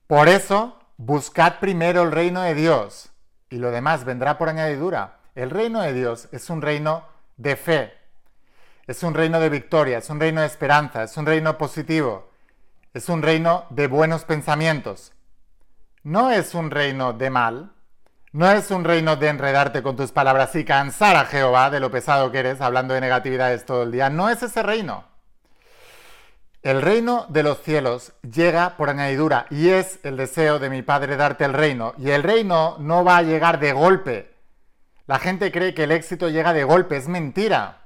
Por 0.05 0.27
eso, 0.27 0.77
buscad 0.97 1.57
primero 1.59 2.03
el 2.03 2.11
reino 2.11 2.43
de 2.43 2.53
Dios 2.53 3.09
y 3.49 3.57
lo 3.57 3.71
demás 3.71 4.05
vendrá 4.05 4.37
por 4.37 4.49
añadidura. 4.49 5.17
El 5.33 5.49
reino 5.49 5.81
de 5.81 5.93
Dios 5.93 6.29
es 6.31 6.51
un 6.51 6.61
reino 6.61 7.03
de 7.37 7.55
fe, 7.55 7.93
es 8.85 9.01
un 9.01 9.15
reino 9.15 9.39
de 9.39 9.49
victoria, 9.49 9.97
es 9.97 10.11
un 10.11 10.19
reino 10.19 10.41
de 10.41 10.47
esperanza, 10.47 11.01
es 11.01 11.17
un 11.17 11.25
reino 11.25 11.57
positivo, 11.57 12.29
es 12.93 13.09
un 13.09 13.23
reino 13.23 13.65
de 13.71 13.87
buenos 13.87 14.25
pensamientos. 14.25 15.11
No 16.03 16.29
es 16.29 16.53
un 16.53 16.69
reino 16.69 17.13
de 17.13 17.31
mal, 17.31 17.74
no 18.35 18.51
es 18.51 18.69
un 18.69 18.83
reino 18.83 19.15
de 19.15 19.29
enredarte 19.29 19.81
con 19.81 19.95
tus 19.95 20.11
palabras 20.11 20.53
y 20.57 20.65
cansar 20.65 21.15
a 21.15 21.23
Jehová 21.23 21.69
de 21.69 21.79
lo 21.79 21.89
pesado 21.89 22.33
que 22.33 22.39
eres, 22.39 22.59
hablando 22.59 22.93
de 22.93 22.99
negatividades 22.99 23.65
todo 23.65 23.83
el 23.83 23.93
día. 23.93 24.09
No 24.09 24.29
es 24.29 24.43
ese 24.43 24.61
reino. 24.61 25.05
El 26.61 26.81
reino 26.81 27.27
de 27.29 27.43
los 27.43 27.61
cielos 27.61 28.11
llega 28.29 28.75
por 28.75 28.89
añadidura 28.89 29.45
y 29.51 29.69
es 29.69 29.99
el 30.03 30.17
deseo 30.17 30.59
de 30.59 30.69
mi 30.69 30.81
Padre 30.81 31.15
darte 31.15 31.45
el 31.45 31.53
reino. 31.53 31.93
Y 31.97 32.09
el 32.09 32.23
reino 32.23 32.75
no 32.77 33.05
va 33.05 33.15
a 33.15 33.21
llegar 33.21 33.57
de 33.57 33.71
golpe. 33.71 34.35
La 35.07 35.17
gente 35.17 35.49
cree 35.49 35.73
que 35.73 35.85
el 35.85 35.93
éxito 35.93 36.27
llega 36.27 36.51
de 36.51 36.65
golpe, 36.65 36.97
es 36.97 37.07
mentira. 37.07 37.83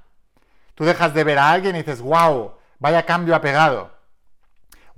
Tú 0.74 0.84
dejas 0.84 1.14
de 1.14 1.22
ver 1.22 1.38
a 1.38 1.52
alguien 1.52 1.76
y 1.76 1.82
dices, 1.82 2.00
wow, 2.00 2.54
vaya 2.80 3.06
cambio 3.06 3.36
ha 3.36 3.40
pegado. 3.40 3.92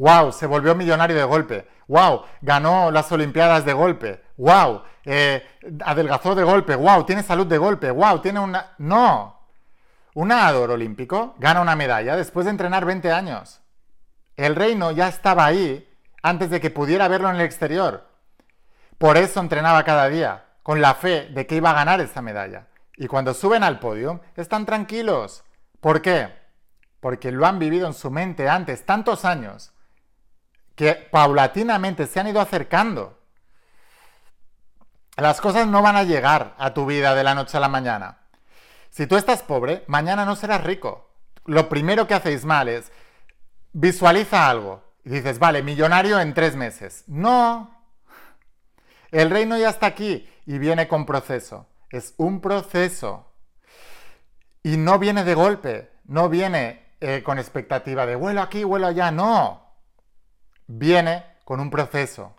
Wow, 0.02 0.32
se 0.32 0.48
volvió 0.48 0.74
millonario 0.74 1.16
de 1.16 1.22
golpe. 1.22 1.68
Wow, 1.86 2.24
ganó 2.40 2.90
las 2.90 3.12
Olimpiadas 3.12 3.64
de 3.64 3.72
golpe. 3.72 4.20
Wow, 4.36 4.82
eh, 5.04 5.46
adelgazó 5.84 6.34
de 6.34 6.42
golpe. 6.42 6.74
Wow, 6.74 7.06
tiene 7.06 7.22
salud 7.22 7.46
de 7.46 7.56
golpe. 7.56 7.88
Wow, 7.92 8.20
tiene 8.20 8.40
una... 8.40 8.72
No. 8.78 9.46
Un 10.14 10.28
nadador 10.28 10.72
olímpico 10.72 11.36
gana 11.38 11.60
una 11.60 11.76
medalla 11.76 12.16
después 12.16 12.46
de 12.46 12.50
entrenar 12.50 12.84
20 12.84 13.12
años. 13.12 13.60
El 14.36 14.56
reino 14.56 14.90
ya 14.90 15.06
estaba 15.06 15.46
ahí 15.46 15.88
antes 16.20 16.50
de 16.50 16.60
que 16.60 16.70
pudiera 16.70 17.06
verlo 17.06 17.30
en 17.30 17.36
el 17.36 17.42
exterior. 17.42 18.08
Por 18.98 19.16
eso 19.16 19.38
entrenaba 19.38 19.84
cada 19.84 20.08
día, 20.08 20.46
con 20.64 20.80
la 20.80 20.94
fe 20.94 21.28
de 21.32 21.46
que 21.46 21.54
iba 21.54 21.70
a 21.70 21.74
ganar 21.74 22.00
esa 22.00 22.22
medalla. 22.22 22.66
Y 22.96 23.06
cuando 23.06 23.34
suben 23.34 23.62
al 23.62 23.78
podio, 23.78 24.20
están 24.34 24.66
tranquilos. 24.66 25.44
¿Por 25.80 26.02
qué? 26.02 26.34
Porque 26.98 27.30
lo 27.30 27.46
han 27.46 27.60
vivido 27.60 27.86
en 27.86 27.94
su 27.94 28.10
mente 28.10 28.48
antes 28.48 28.84
tantos 28.84 29.24
años 29.24 29.72
que 30.74 30.94
paulatinamente 30.94 32.06
se 32.06 32.20
han 32.20 32.28
ido 32.28 32.40
acercando. 32.40 33.18
Las 35.16 35.40
cosas 35.40 35.66
no 35.66 35.82
van 35.82 35.96
a 35.96 36.04
llegar 36.04 36.54
a 36.58 36.72
tu 36.72 36.86
vida 36.86 37.14
de 37.14 37.24
la 37.24 37.34
noche 37.34 37.56
a 37.56 37.60
la 37.60 37.68
mañana. 37.68 38.18
Si 38.90 39.06
tú 39.06 39.16
estás 39.16 39.42
pobre, 39.42 39.84
mañana 39.86 40.24
no 40.24 40.36
serás 40.36 40.64
rico. 40.64 41.10
Lo 41.44 41.68
primero 41.68 42.06
que 42.06 42.14
hacéis 42.14 42.44
mal 42.44 42.68
es 42.68 42.92
visualiza 43.72 44.48
algo 44.48 44.82
y 45.04 45.10
dices, 45.10 45.38
vale, 45.38 45.62
millonario 45.62 46.20
en 46.20 46.34
tres 46.34 46.56
meses. 46.56 47.04
No. 47.06 47.70
El 49.10 49.30
reino 49.30 49.56
ya 49.58 49.70
está 49.70 49.86
aquí 49.86 50.28
y 50.46 50.58
viene 50.58 50.88
con 50.88 51.06
proceso. 51.06 51.66
Es 51.90 52.14
un 52.16 52.40
proceso. 52.40 53.32
Y 54.62 54.76
no 54.76 54.98
viene 54.98 55.24
de 55.24 55.34
golpe, 55.34 55.90
no 56.04 56.28
viene 56.28 56.94
eh, 57.00 57.22
con 57.24 57.38
expectativa 57.38 58.06
de 58.06 58.14
vuelo 58.14 58.40
aquí, 58.40 58.64
vuelo 58.64 58.86
allá, 58.86 59.10
no. 59.10 59.61
Viene 60.74 61.26
con 61.44 61.60
un 61.60 61.68
proceso. 61.68 62.34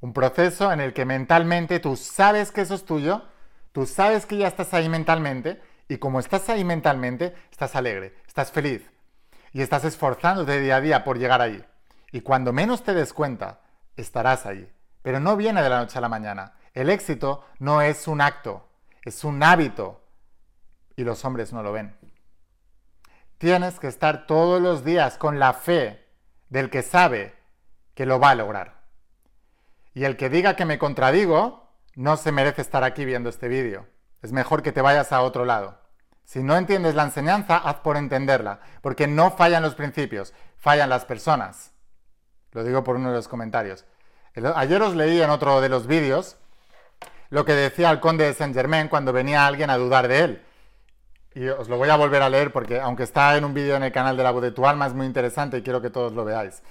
Un 0.00 0.12
proceso 0.12 0.70
en 0.70 0.80
el 0.80 0.92
que 0.92 1.06
mentalmente 1.06 1.80
tú 1.80 1.96
sabes 1.96 2.52
que 2.52 2.60
eso 2.60 2.74
es 2.74 2.84
tuyo, 2.84 3.22
tú 3.72 3.86
sabes 3.86 4.26
que 4.26 4.36
ya 4.36 4.46
estás 4.46 4.74
ahí 4.74 4.90
mentalmente 4.90 5.58
y 5.88 5.96
como 5.96 6.20
estás 6.20 6.50
ahí 6.50 6.64
mentalmente, 6.64 7.34
estás 7.50 7.74
alegre, 7.76 8.14
estás 8.26 8.52
feliz 8.52 8.82
y 9.54 9.62
estás 9.62 9.86
esforzándote 9.86 10.60
día 10.60 10.76
a 10.76 10.80
día 10.82 11.02
por 11.02 11.18
llegar 11.18 11.40
ahí. 11.40 11.64
Y 12.12 12.20
cuando 12.20 12.52
menos 12.52 12.82
te 12.82 12.92
des 12.92 13.14
cuenta, 13.14 13.60
estarás 13.96 14.44
ahí. 14.44 14.70
Pero 15.00 15.18
no 15.18 15.34
viene 15.38 15.62
de 15.62 15.70
la 15.70 15.78
noche 15.78 15.96
a 15.96 16.02
la 16.02 16.10
mañana. 16.10 16.56
El 16.74 16.90
éxito 16.90 17.46
no 17.58 17.80
es 17.80 18.06
un 18.06 18.20
acto, 18.20 18.68
es 19.02 19.24
un 19.24 19.42
hábito. 19.42 20.04
Y 20.94 21.04
los 21.04 21.24
hombres 21.24 21.54
no 21.54 21.62
lo 21.62 21.72
ven. 21.72 21.96
Tienes 23.38 23.80
que 23.80 23.86
estar 23.86 24.26
todos 24.26 24.60
los 24.60 24.84
días 24.84 25.16
con 25.16 25.38
la 25.38 25.54
fe 25.54 26.06
del 26.50 26.68
que 26.68 26.82
sabe 26.82 27.37
que 27.98 28.06
lo 28.06 28.20
va 28.20 28.30
a 28.30 28.36
lograr. 28.36 28.74
Y 29.92 30.04
el 30.04 30.16
que 30.16 30.30
diga 30.30 30.54
que 30.54 30.64
me 30.64 30.78
contradigo, 30.78 31.68
no 31.96 32.16
se 32.16 32.30
merece 32.30 32.62
estar 32.62 32.84
aquí 32.84 33.04
viendo 33.04 33.28
este 33.28 33.48
vídeo. 33.48 33.88
Es 34.22 34.30
mejor 34.30 34.62
que 34.62 34.70
te 34.70 34.82
vayas 34.82 35.10
a 35.10 35.20
otro 35.22 35.44
lado. 35.44 35.80
Si 36.22 36.44
no 36.44 36.56
entiendes 36.56 36.94
la 36.94 37.02
enseñanza, 37.02 37.56
haz 37.56 37.78
por 37.78 37.96
entenderla, 37.96 38.60
porque 38.82 39.08
no 39.08 39.32
fallan 39.32 39.64
los 39.64 39.74
principios, 39.74 40.32
fallan 40.58 40.90
las 40.90 41.06
personas. 41.06 41.72
Lo 42.52 42.62
digo 42.62 42.84
por 42.84 42.94
uno 42.94 43.08
de 43.08 43.16
los 43.16 43.26
comentarios. 43.26 43.84
Ayer 44.54 44.80
os 44.80 44.94
leí 44.94 45.20
en 45.20 45.30
otro 45.30 45.60
de 45.60 45.68
los 45.68 45.88
vídeos 45.88 46.36
lo 47.30 47.44
que 47.44 47.54
decía 47.54 47.90
el 47.90 47.98
conde 47.98 48.26
de 48.26 48.34
Saint 48.34 48.54
Germain 48.54 48.86
cuando 48.86 49.12
venía 49.12 49.44
alguien 49.44 49.70
a 49.70 49.76
dudar 49.76 50.06
de 50.06 50.20
él. 50.20 50.46
Y 51.34 51.48
os 51.48 51.68
lo 51.68 51.78
voy 51.78 51.88
a 51.88 51.96
volver 51.96 52.22
a 52.22 52.30
leer 52.30 52.52
porque 52.52 52.78
aunque 52.78 53.02
está 53.02 53.36
en 53.36 53.44
un 53.44 53.54
vídeo 53.54 53.74
en 53.74 53.82
el 53.82 53.90
canal 53.90 54.16
de 54.16 54.22
la 54.22 54.30
voz 54.30 54.42
de 54.42 54.52
tu 54.52 54.68
alma 54.68 54.86
es 54.86 54.94
muy 54.94 55.06
interesante 55.06 55.58
y 55.58 55.62
quiero 55.62 55.82
que 55.82 55.90
todos 55.90 56.12
lo 56.12 56.24
veáis. 56.24 56.62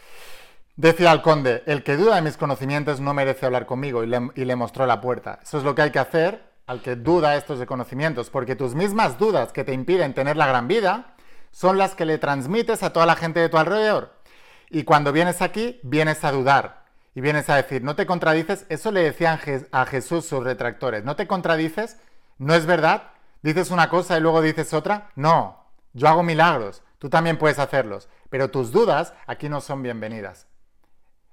Decía 0.77 1.11
el 1.11 1.23
conde, 1.23 1.63
el 1.65 1.83
que 1.83 1.97
duda 1.97 2.17
de 2.17 2.21
mis 2.21 2.37
conocimientos 2.37 2.99
no 2.99 3.11
merece 3.11 3.47
hablar 3.47 3.65
conmigo 3.65 4.03
y 4.03 4.07
le, 4.07 4.29
y 4.35 4.45
le 4.45 4.55
mostró 4.55 4.85
la 4.85 5.01
puerta. 5.01 5.39
Eso 5.41 5.57
es 5.57 5.63
lo 5.63 5.73
que 5.73 5.81
hay 5.81 5.89
que 5.89 5.97
hacer 5.97 6.51
al 6.67 6.83
que 6.83 6.95
duda 6.95 7.35
estos 7.35 7.57
de 7.57 7.65
conocimientos, 7.65 8.29
porque 8.29 8.55
tus 8.55 8.75
mismas 8.75 9.17
dudas 9.17 9.51
que 9.51 9.63
te 9.63 9.73
impiden 9.73 10.13
tener 10.13 10.37
la 10.37 10.45
gran 10.45 10.67
vida 10.67 11.15
son 11.49 11.79
las 11.79 11.95
que 11.95 12.05
le 12.05 12.19
transmites 12.19 12.83
a 12.83 12.93
toda 12.93 13.07
la 13.07 13.15
gente 13.15 13.39
de 13.39 13.49
tu 13.49 13.57
alrededor. 13.57 14.21
Y 14.69 14.83
cuando 14.83 15.11
vienes 15.11 15.41
aquí, 15.41 15.79
vienes 15.81 16.23
a 16.23 16.31
dudar 16.31 16.83
y 17.15 17.21
vienes 17.21 17.49
a 17.49 17.55
decir, 17.55 17.83
no 17.83 17.95
te 17.95 18.05
contradices, 18.05 18.67
eso 18.69 18.91
le 18.91 19.01
decían 19.01 19.39
a 19.71 19.85
Jesús 19.87 20.27
sus 20.27 20.43
retractores, 20.43 21.03
no 21.03 21.15
te 21.15 21.25
contradices, 21.25 21.97
no 22.37 22.53
es 22.53 22.67
verdad, 22.67 23.13
dices 23.41 23.71
una 23.71 23.89
cosa 23.89 24.15
y 24.15 24.21
luego 24.21 24.43
dices 24.43 24.75
otra, 24.75 25.09
no, 25.15 25.65
yo 25.93 26.07
hago 26.07 26.21
milagros, 26.21 26.83
tú 26.99 27.09
también 27.09 27.39
puedes 27.39 27.57
hacerlos, 27.57 28.09
pero 28.29 28.51
tus 28.51 28.71
dudas 28.71 29.13
aquí 29.25 29.49
no 29.49 29.59
son 29.59 29.81
bienvenidas. 29.81 30.45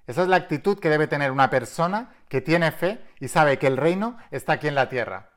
Esa 0.06 0.22
es 0.22 0.28
la 0.28 0.36
actitud 0.36 0.78
que 0.78 0.90
debe 0.90 1.06
tener 1.06 1.30
una 1.30 1.50
persona 1.50 2.14
que 2.28 2.40
tiene 2.40 2.72
fe 2.72 3.02
y 3.20 3.28
sabe 3.28 3.58
que 3.58 3.66
el 3.66 3.76
reino 3.76 4.18
está 4.30 4.54
aquí 4.54 4.68
en 4.68 4.74
la 4.74 4.88
tierra. 4.88 5.30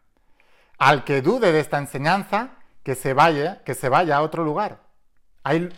Al 0.78 1.04
que 1.04 1.22
dude 1.22 1.52
de 1.52 1.60
esta 1.60 1.78
enseñanza, 1.78 2.52
que 2.84 2.96
se 2.96 3.14
vaya, 3.14 3.64
que 3.64 3.76
se 3.76 3.90
vaya 3.90 4.18
a 4.18 4.22
otro 4.22 4.44
lugar. 4.44 4.80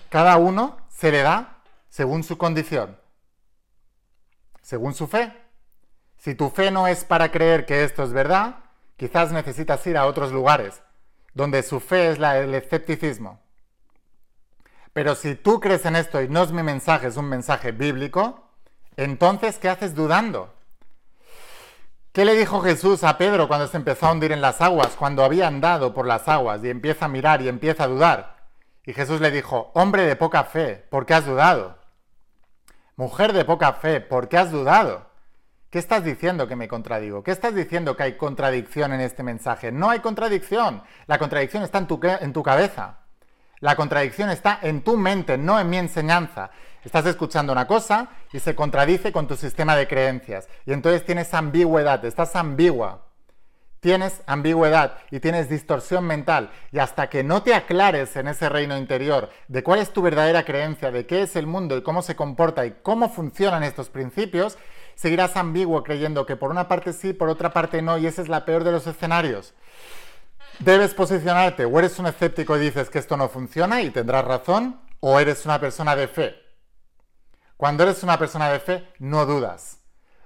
cada 0.10 0.38
uno 0.38 0.77
se 0.89 1.12
le 1.12 1.22
da 1.22 1.58
según 1.89 2.24
su 2.24 2.38
condición, 2.38 3.00
según 4.62 4.93
su 4.93 5.08
fe. 5.08 5.34
Si 6.17 6.36
tu 6.36 6.50
fe 6.50 6.69
no 6.69 6.88
es 6.88 7.05
para 7.05 7.31
creer 7.31 7.65
que 7.65 7.84
esto 7.84 8.03
es 8.03 8.12
verdad, 8.12 8.58
quizás 8.98 9.31
necesitas 9.31 9.86
ir 9.88 9.98
a 9.98 10.05
otros 10.05 10.31
lugares, 10.31 10.81
donde 11.34 11.63
su 11.63 11.79
fe 11.79 12.12
es 12.12 12.19
el 12.19 12.53
escepticismo. 12.53 13.39
Pero 14.93 15.15
si 15.15 15.36
tú 15.36 15.60
crees 15.60 15.86
en 15.86 15.96
esto 15.96 16.22
y 16.22 16.27
no 16.27 16.43
es 16.43 16.51
mi 16.51 16.62
mensaje, 16.62 17.08
es 17.08 17.17
un 17.17 17.29
mensaje 17.29 17.72
bíblico, 17.72 18.48
entonces, 18.98 19.58
¿qué 19.58 19.69
haces 19.69 19.96
dudando? 19.96 20.53
¿Qué 22.12 22.25
le 22.25 22.36
dijo 22.36 22.62
Jesús 22.62 23.03
a 23.03 23.17
Pedro 23.17 23.48
cuando 23.48 23.67
se 23.67 23.77
empezó 23.77 24.08
a 24.08 24.12
hundir 24.12 24.31
en 24.31 24.41
las 24.41 24.62
aguas, 24.62 24.96
cuando 24.98 25.24
había 25.24 25.48
andado 25.48 25.93
por 25.93 26.08
las 26.08 26.27
aguas 26.27 26.63
y 26.63 26.69
empieza 26.69 27.05
a 27.05 27.10
mirar 27.10 27.41
y 27.41 27.48
empieza 27.48 27.84
a 27.84 27.88
dudar? 27.88 28.38
Y 28.84 28.93
Jesús 28.93 29.22
le 29.22 29.29
dijo, 29.29 29.72
hombre 29.75 30.03
de 30.03 30.15
poca 30.15 30.43
fe, 30.43 30.88
¿por 30.89 31.05
qué 31.05 31.13
has 31.13 31.25
dudado? 31.25 31.77
Mujer 32.96 33.34
de 33.34 33.46
poca 33.46 33.74
fe, 33.74 34.01
¿por 34.01 34.27
qué 34.27 34.38
has 34.38 34.51
dudado? 34.51 35.10
¿Qué 35.69 35.77
estás 35.77 36.03
diciendo 36.03 36.48
que 36.48 36.55
me 36.55 36.67
contradigo? 36.67 37.24
¿Qué 37.24 37.29
estás 37.29 37.53
diciendo 37.53 37.96
que 37.96 38.03
hay 38.03 38.17
contradicción 38.17 38.91
en 38.91 39.01
este 39.01 39.22
mensaje? 39.22 39.72
No 39.72 39.91
hay 39.91 40.00
contradicción. 40.00 40.81
La 41.05 41.19
contradicción 41.19 41.62
está 41.62 41.77
en 41.77 41.88
tu, 41.88 42.00
en 42.03 42.34
tu 42.34 42.41
cabeza. 42.41 42.98
La 43.60 43.75
contradicción 43.75 44.31
está 44.31 44.58
en 44.63 44.81
tu 44.81 44.98
mente, 44.98 45.38
no 45.38 45.60
en 45.60 45.69
mi 45.69 45.77
enseñanza. 45.77 46.50
Estás 46.86 47.05
escuchando 47.05 47.51
una 47.51 47.67
cosa 47.67 48.09
y 48.31 48.39
se 48.39 48.55
contradice 48.55 49.12
con 49.12 49.27
tu 49.27 49.36
sistema 49.36 49.75
de 49.75 49.88
creencias. 49.88 50.48
Y 50.65 50.71
entonces 50.71 51.05
tienes 51.05 51.33
ambigüedad, 51.33 52.03
estás 52.05 52.36
ambigua. 52.38 53.05
Tienes 53.81 54.21
ambigüedad 54.27 54.98
y 55.12 55.19
tienes 55.19 55.50
distorsión 55.50 56.05
mental. 56.05 56.51
Y 56.71 56.79
hasta 56.79 57.09
que 57.09 57.24
no 57.24 57.43
te 57.43 57.53
aclares 57.53 58.15
en 58.15 58.27
ese 58.27 58.48
reino 58.50 58.77
interior 58.77 59.29
de 59.48 59.63
cuál 59.63 59.79
es 59.79 59.91
tu 59.91 60.01
verdadera 60.01 60.43
creencia, 60.43 60.91
de 60.91 61.05
qué 61.05 61.24
es 61.24 61.36
el 61.36 61.48
mundo 61.48 61.77
y 61.77 61.81
cómo 61.81 62.01
se 62.01 62.15
comporta 62.15 62.65
y 62.65 62.75
cómo 62.81 63.09
funcionan 63.09 63.63
estos 63.63 63.89
principios, 63.89 64.57
seguirás 64.95 65.36
ambiguo 65.36 65.83
creyendo 65.83 66.25
que 66.25 66.36
por 66.36 66.50
una 66.50 66.67
parte 66.67 66.93
sí, 66.93 67.13
por 67.13 67.29
otra 67.29 67.51
parte 67.51 67.81
no, 67.81 67.98
y 67.98 68.07
ese 68.07 68.21
es 68.21 68.29
la 68.29 68.45
peor 68.45 68.63
de 68.63 68.71
los 68.71 68.88
escenarios. 68.88 69.53
Debes 70.59 70.93
posicionarte, 70.93 71.63
o 71.63 71.79
eres 71.79 72.00
un 72.00 72.07
escéptico 72.07 72.57
y 72.57 72.62
dices 72.62 72.89
que 72.89 73.00
esto 73.00 73.15
no 73.15 73.29
funciona 73.29 73.81
y 73.81 73.91
tendrás 73.91 74.25
razón, 74.25 74.81
o 75.00 75.19
eres 75.19 75.45
una 75.45 75.59
persona 75.59 75.95
de 75.95 76.09
fe 76.09 76.48
cuando 77.59 77.83
eres 77.83 78.03
una 78.03 78.17
persona 78.17 78.49
de 78.49 78.61
fe, 78.61 78.87
no 78.99 79.25
dudas, 79.25 79.79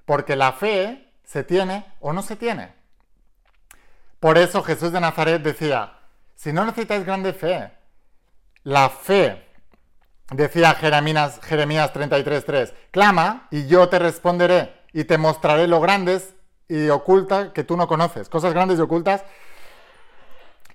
porque 0.06 0.36
la 0.36 0.52
fe 0.52 1.16
se 1.24 1.44
tiene 1.44 1.84
o 2.00 2.14
no 2.14 2.22
se 2.22 2.36
tiene. 2.36 2.76
Por 4.20 4.38
eso 4.38 4.62
Jesús 4.62 4.92
de 4.92 5.02
Nazaret 5.02 5.42
decía, 5.42 5.98
si 6.36 6.54
no 6.54 6.64
necesitáis 6.64 7.04
grande 7.04 7.34
fe, 7.34 7.72
la 8.62 8.92
fe, 8.92 9.48
decía 10.30 10.76
Jeremías, 10.76 11.40
Jeremías 11.42 11.92
33.3, 11.92 12.72
clama 12.92 13.48
y 13.50 13.66
yo 13.66 13.90
te 13.90 13.98
responderé 13.98 14.84
y 14.94 15.06
te 15.06 15.18
mostraré 15.18 15.66
lo 15.66 15.82
grandes 15.82 16.36
y 16.68 16.88
ocultas 16.90 17.50
que 17.50 17.64
tú 17.64 17.76
no 17.76 17.88
conoces, 17.88 18.30
cosas 18.30 18.54
grandes 18.54 18.78
y 18.78 18.84
ocultas 18.84 19.24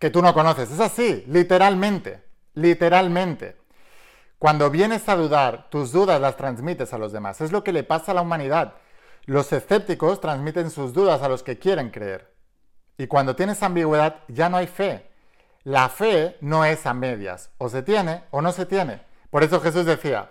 que 0.00 0.10
tú 0.10 0.22
no 0.22 0.34
conoces. 0.34 0.72
Es 0.72 0.80
así, 0.80 1.22
literalmente, 1.28 2.24
literalmente. 2.54 3.57
Cuando 4.38 4.70
vienes 4.70 5.08
a 5.08 5.16
dudar, 5.16 5.68
tus 5.68 5.90
dudas 5.90 6.20
las 6.20 6.36
transmites 6.36 6.92
a 6.92 6.98
los 6.98 7.12
demás. 7.12 7.40
Es 7.40 7.50
lo 7.50 7.64
que 7.64 7.72
le 7.72 7.82
pasa 7.82 8.12
a 8.12 8.14
la 8.14 8.22
humanidad. 8.22 8.74
Los 9.24 9.52
escépticos 9.52 10.20
transmiten 10.20 10.70
sus 10.70 10.92
dudas 10.92 11.22
a 11.22 11.28
los 11.28 11.42
que 11.42 11.58
quieren 11.58 11.90
creer. 11.90 12.32
Y 12.96 13.08
cuando 13.08 13.34
tienes 13.34 13.62
ambigüedad, 13.62 14.20
ya 14.28 14.48
no 14.48 14.56
hay 14.56 14.68
fe. 14.68 15.10
La 15.64 15.88
fe 15.88 16.36
no 16.40 16.64
es 16.64 16.86
a 16.86 16.94
medias. 16.94 17.50
O 17.58 17.68
se 17.68 17.82
tiene 17.82 18.24
o 18.30 18.40
no 18.40 18.52
se 18.52 18.64
tiene. 18.64 19.02
Por 19.30 19.42
eso 19.42 19.60
Jesús 19.60 19.84
decía, 19.84 20.30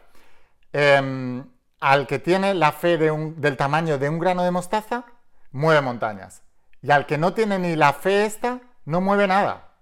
em, 0.72 1.46
al 1.80 2.08
que 2.08 2.20
tiene 2.20 2.54
la 2.54 2.72
fe 2.72 2.98
del 2.98 3.58
tamaño 3.58 3.98
de 3.98 4.10
un 4.10 4.20
grano 4.20 4.44
de 4.44 4.52
mostaza, 4.52 5.06
mueve 5.52 5.82
montañas. 5.82 6.44
Y 6.82 6.92
al 6.92 7.06
que 7.06 7.18
no 7.18 7.34
tiene 7.34 7.60
ni 7.60 7.76
la 7.76 7.94
fe 7.94 8.26
esta, 8.26 8.62
no 8.86 9.02
mueve 9.02 9.28
nada. 9.28 9.74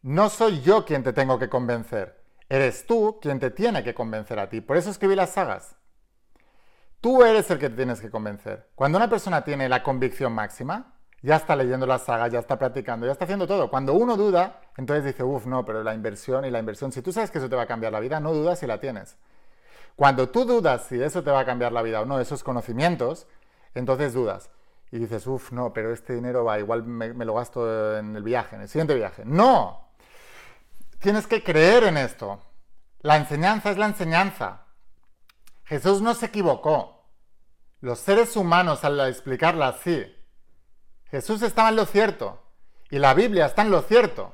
No 0.00 0.30
soy 0.30 0.62
yo 0.62 0.84
quien 0.84 1.02
te 1.02 1.12
tengo 1.12 1.38
que 1.38 1.48
convencer. 1.48 2.21
Eres 2.52 2.84
tú 2.84 3.18
quien 3.18 3.40
te 3.40 3.50
tiene 3.50 3.82
que 3.82 3.94
convencer 3.94 4.38
a 4.38 4.50
ti. 4.50 4.60
Por 4.60 4.76
eso 4.76 4.90
escribí 4.90 5.16
las 5.16 5.30
sagas. 5.30 5.74
Tú 7.00 7.22
eres 7.22 7.50
el 7.50 7.58
que 7.58 7.70
te 7.70 7.76
tienes 7.76 7.98
que 7.98 8.10
convencer. 8.10 8.68
Cuando 8.74 8.98
una 8.98 9.08
persona 9.08 9.42
tiene 9.42 9.70
la 9.70 9.82
convicción 9.82 10.34
máxima, 10.34 10.92
ya 11.22 11.36
está 11.36 11.56
leyendo 11.56 11.86
las 11.86 12.02
sagas, 12.02 12.30
ya 12.30 12.40
está 12.40 12.58
practicando, 12.58 13.06
ya 13.06 13.12
está 13.12 13.24
haciendo 13.24 13.46
todo. 13.46 13.70
Cuando 13.70 13.94
uno 13.94 14.18
duda, 14.18 14.60
entonces 14.76 15.02
dice, 15.02 15.24
uff, 15.24 15.46
no, 15.46 15.64
pero 15.64 15.82
la 15.82 15.94
inversión 15.94 16.44
y 16.44 16.50
la 16.50 16.58
inversión, 16.58 16.92
si 16.92 17.00
tú 17.00 17.10
sabes 17.10 17.30
que 17.30 17.38
eso 17.38 17.48
te 17.48 17.56
va 17.56 17.62
a 17.62 17.66
cambiar 17.66 17.90
la 17.90 18.00
vida, 18.00 18.20
no 18.20 18.34
dudas 18.34 18.58
si 18.58 18.66
la 18.66 18.78
tienes. 18.78 19.16
Cuando 19.96 20.28
tú 20.28 20.44
dudas 20.44 20.82
si 20.82 21.02
eso 21.02 21.22
te 21.22 21.30
va 21.30 21.40
a 21.40 21.46
cambiar 21.46 21.72
la 21.72 21.80
vida 21.80 22.02
o 22.02 22.04
no, 22.04 22.20
esos 22.20 22.44
conocimientos, 22.44 23.28
entonces 23.72 24.12
dudas. 24.12 24.50
Y 24.90 24.98
dices, 24.98 25.26
uff, 25.26 25.52
no, 25.52 25.72
pero 25.72 25.90
este 25.90 26.12
dinero 26.12 26.44
va, 26.44 26.58
igual 26.58 26.82
me, 26.82 27.14
me 27.14 27.24
lo 27.24 27.32
gasto 27.32 27.96
en 27.96 28.14
el 28.14 28.22
viaje, 28.22 28.56
en 28.56 28.62
el 28.62 28.68
siguiente 28.68 28.94
viaje. 28.94 29.22
No, 29.24 29.91
tienes 31.02 31.26
que 31.26 31.42
creer 31.42 31.84
en 31.84 31.98
esto. 31.98 32.40
La 33.00 33.16
enseñanza 33.16 33.70
es 33.70 33.76
la 33.76 33.86
enseñanza. 33.86 34.66
Jesús 35.64 36.00
no 36.00 36.14
se 36.14 36.26
equivocó. 36.26 37.10
Los 37.80 37.98
seres 37.98 38.36
humanos 38.36 38.84
al 38.84 39.00
explicarla 39.00 39.68
así, 39.68 40.06
Jesús 41.10 41.42
estaba 41.42 41.68
en 41.68 41.76
lo 41.76 41.84
cierto 41.84 42.40
y 42.90 42.98
la 42.98 43.12
Biblia 43.12 43.46
está 43.46 43.62
en 43.62 43.70
lo 43.70 43.82
cierto. 43.82 44.32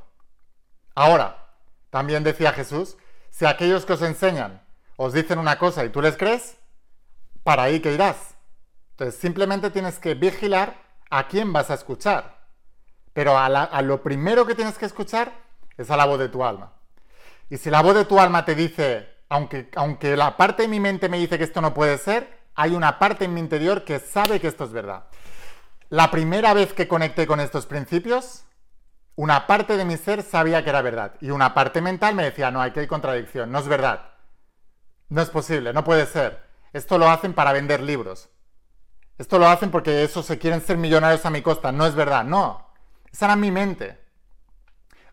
Ahora, 0.94 1.48
también 1.90 2.22
decía 2.22 2.52
Jesús, 2.52 2.96
si 3.30 3.46
aquellos 3.46 3.86
que 3.86 3.94
os 3.94 4.02
enseñan 4.02 4.62
os 4.96 5.12
dicen 5.12 5.38
una 5.38 5.58
cosa 5.58 5.84
y 5.84 5.88
tú 5.88 6.02
les 6.02 6.16
crees, 6.16 6.58
para 7.42 7.62
ahí 7.62 7.80
que 7.80 7.94
irás. 7.94 8.34
Entonces 8.90 9.18
simplemente 9.18 9.70
tienes 9.70 9.98
que 9.98 10.14
vigilar 10.14 10.76
a 11.08 11.28
quién 11.28 11.52
vas 11.52 11.70
a 11.70 11.74
escuchar. 11.74 12.46
Pero 13.14 13.38
a, 13.38 13.46
a, 13.46 13.82
lo 13.82 14.02
primero 14.02 14.44
que 14.44 14.54
tienes 14.54 14.76
que 14.76 14.86
escuchar 14.86 15.47
es 15.78 15.90
a 15.90 15.96
la 15.96 16.04
voz 16.04 16.18
de 16.18 16.28
tu 16.28 16.44
alma. 16.44 16.72
Y 17.48 17.56
si 17.56 17.70
la 17.70 17.80
voz 17.80 17.94
de 17.94 18.04
tu 18.04 18.20
alma 18.20 18.44
te 18.44 18.54
dice, 18.54 19.08
aunque, 19.30 19.70
aunque 19.76 20.16
la 20.16 20.36
parte 20.36 20.62
de 20.62 20.68
mi 20.68 20.80
mente 20.80 21.08
me 21.08 21.18
dice 21.18 21.38
que 21.38 21.44
esto 21.44 21.62
no 21.62 21.72
puede 21.72 21.96
ser, 21.96 22.38
hay 22.54 22.74
una 22.74 22.98
parte 22.98 23.24
en 23.24 23.32
mi 23.32 23.40
interior 23.40 23.84
que 23.84 23.98
sabe 23.98 24.40
que 24.40 24.48
esto 24.48 24.64
es 24.64 24.72
verdad. 24.72 25.04
La 25.88 26.10
primera 26.10 26.52
vez 26.52 26.74
que 26.74 26.88
conecté 26.88 27.26
con 27.26 27.40
estos 27.40 27.64
principios, 27.64 28.44
una 29.14 29.46
parte 29.46 29.76
de 29.76 29.84
mi 29.84 29.96
ser 29.96 30.22
sabía 30.22 30.62
que 30.62 30.70
era 30.70 30.82
verdad 30.82 31.14
y 31.20 31.30
una 31.30 31.54
parte 31.54 31.80
mental 31.80 32.14
me 32.14 32.24
decía, 32.24 32.50
no, 32.50 32.60
aquí 32.60 32.80
hay 32.80 32.86
contradicción, 32.86 33.50
no 33.50 33.58
es 33.58 33.68
verdad. 33.68 34.10
No 35.08 35.22
es 35.22 35.30
posible, 35.30 35.72
no 35.72 35.84
puede 35.84 36.04
ser. 36.06 36.42
Esto 36.72 36.98
lo 36.98 37.08
hacen 37.08 37.32
para 37.32 37.52
vender 37.52 37.80
libros. 37.80 38.28
Esto 39.16 39.38
lo 39.38 39.48
hacen 39.48 39.70
porque 39.70 40.04
eso 40.04 40.22
se 40.22 40.38
quieren 40.38 40.60
ser 40.60 40.76
millonarios 40.76 41.24
a 41.24 41.30
mi 41.30 41.42
costa. 41.42 41.72
No 41.72 41.86
es 41.86 41.94
verdad, 41.94 42.24
no. 42.24 42.68
Esa 43.10 43.26
era 43.26 43.36
mi 43.36 43.50
mente. 43.50 43.98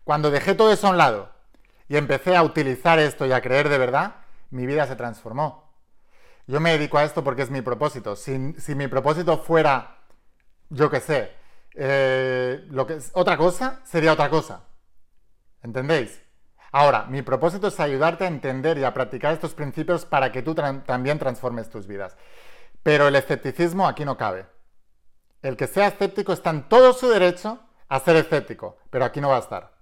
Cuando 0.06 0.30
dejé 0.30 0.54
todo 0.54 0.70
eso 0.70 0.86
a 0.86 0.90
un 0.90 0.98
lado 0.98 1.30
y 1.88 1.96
empecé 1.96 2.36
a 2.36 2.44
utilizar 2.44 3.00
esto 3.00 3.26
y 3.26 3.32
a 3.32 3.40
creer 3.40 3.68
de 3.68 3.76
verdad, 3.76 4.18
mi 4.50 4.64
vida 4.64 4.86
se 4.86 4.94
transformó. 4.94 5.72
Yo 6.46 6.60
me 6.60 6.70
dedico 6.70 6.96
a 6.96 7.02
esto 7.02 7.24
porque 7.24 7.42
es 7.42 7.50
mi 7.50 7.60
propósito. 7.60 8.14
Si, 8.14 8.38
mi 8.38 8.86
propósito 8.86 9.36
fuera 9.38 9.98
yo 10.70 10.88
qué 10.90 11.00
sé, 11.00 11.32
eh, 11.74 12.64
lo 12.70 12.86
que 12.86 12.94
es 12.94 13.10
otra 13.14 13.36
cosa 13.36 13.80
sería 13.82 14.12
otra 14.12 14.30
cosa. 14.30 14.62
¿Entendéis? 15.64 16.22
Ahora, 16.70 17.06
mi 17.06 17.22
propósito 17.22 17.66
es 17.66 17.80
ayudarte 17.80 18.26
a 18.26 18.28
entender 18.28 18.78
y 18.78 18.84
a 18.84 18.94
practicar 18.94 19.32
estos 19.32 19.54
principios 19.54 20.04
para 20.04 20.30
que 20.30 20.42
tú 20.42 20.54
también 20.54 21.18
transformes 21.18 21.68
tus 21.68 21.88
vidas. 21.88 22.16
Pero 22.84 23.08
el 23.08 23.16
escepticismo 23.16 23.88
aquí 23.88 24.04
no 24.04 24.16
cabe. 24.16 24.46
El 25.42 25.56
que 25.56 25.66
sea 25.66 25.88
escéptico 25.88 26.32
está 26.32 26.50
en 26.50 26.68
todo 26.68 26.92
su 26.92 27.08
derecho 27.08 27.58
a 27.88 27.98
ser 27.98 28.14
escéptico, 28.14 28.78
pero 28.90 29.04
aquí 29.04 29.20
no 29.20 29.30
va 29.30 29.38
a 29.38 29.40
estar. 29.40 29.75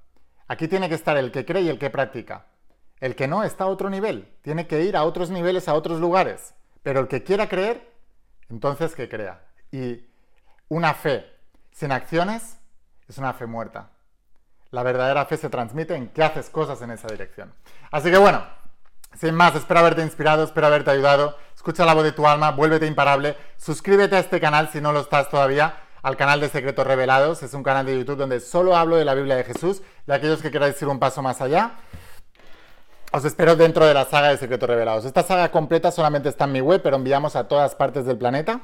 Aquí 0.48 0.68
tiene 0.68 0.88
que 0.88 0.94
estar 0.94 1.16
el 1.16 1.32
que 1.32 1.44
cree 1.44 1.62
y 1.62 1.68
el 1.68 1.78
que 1.78 1.90
practica. 1.90 2.46
El 3.00 3.16
que 3.16 3.28
no 3.28 3.44
está 3.44 3.64
a 3.64 3.68
otro 3.68 3.90
nivel, 3.90 4.32
tiene 4.42 4.66
que 4.66 4.82
ir 4.82 4.96
a 4.96 5.04
otros 5.04 5.30
niveles, 5.30 5.68
a 5.68 5.74
otros 5.74 6.00
lugares. 6.00 6.54
Pero 6.82 7.00
el 7.00 7.08
que 7.08 7.22
quiera 7.22 7.48
creer, 7.48 7.92
entonces 8.50 8.94
que 8.94 9.08
crea. 9.08 9.42
Y 9.72 10.06
una 10.68 10.94
fe 10.94 11.26
sin 11.72 11.92
acciones 11.92 12.58
es 13.08 13.18
una 13.18 13.32
fe 13.32 13.46
muerta. 13.46 13.90
La 14.70 14.82
verdadera 14.82 15.24
fe 15.26 15.36
se 15.36 15.50
transmite 15.50 15.94
en 15.94 16.08
que 16.08 16.22
haces 16.22 16.50
cosas 16.50 16.80
en 16.82 16.90
esa 16.90 17.08
dirección. 17.08 17.52
Así 17.90 18.10
que 18.10 18.18
bueno, 18.18 18.44
sin 19.14 19.34
más, 19.34 19.54
espero 19.54 19.80
haberte 19.80 20.02
inspirado, 20.02 20.42
espero 20.44 20.66
haberte 20.66 20.90
ayudado. 20.90 21.38
Escucha 21.54 21.84
la 21.84 21.94
voz 21.94 22.04
de 22.04 22.12
tu 22.12 22.26
alma, 22.26 22.50
vuélvete 22.50 22.86
imparable. 22.86 23.36
Suscríbete 23.56 24.16
a 24.16 24.18
este 24.18 24.40
canal 24.40 24.68
si 24.70 24.80
no 24.80 24.92
lo 24.92 25.00
estás 25.00 25.30
todavía, 25.30 25.76
al 26.04 26.18
canal 26.18 26.38
de 26.38 26.50
Secretos 26.50 26.86
Revelados. 26.86 27.42
Es 27.42 27.54
un 27.54 27.62
canal 27.62 27.86
de 27.86 27.98
YouTube 27.98 28.18
donde 28.18 28.38
solo 28.38 28.76
hablo 28.76 28.96
de 28.96 29.06
la 29.06 29.14
Biblia 29.14 29.36
de 29.36 29.44
Jesús 29.44 29.82
y 30.06 30.12
aquellos 30.12 30.42
que 30.42 30.50
queráis 30.50 30.80
ir 30.80 30.88
un 30.88 30.98
paso 30.98 31.22
más 31.22 31.40
allá. 31.40 31.72
Os 33.10 33.24
espero 33.24 33.56
dentro 33.56 33.86
de 33.86 33.94
la 33.94 34.04
saga 34.04 34.28
de 34.28 34.36
Secretos 34.36 34.68
Revelados. 34.68 35.06
Esta 35.06 35.22
saga 35.22 35.50
completa 35.50 35.90
solamente 35.90 36.28
está 36.28 36.44
en 36.44 36.52
mi 36.52 36.60
web, 36.60 36.82
pero 36.82 36.96
enviamos 36.96 37.36
a 37.36 37.48
todas 37.48 37.74
partes 37.74 38.04
del 38.04 38.18
planeta. 38.18 38.60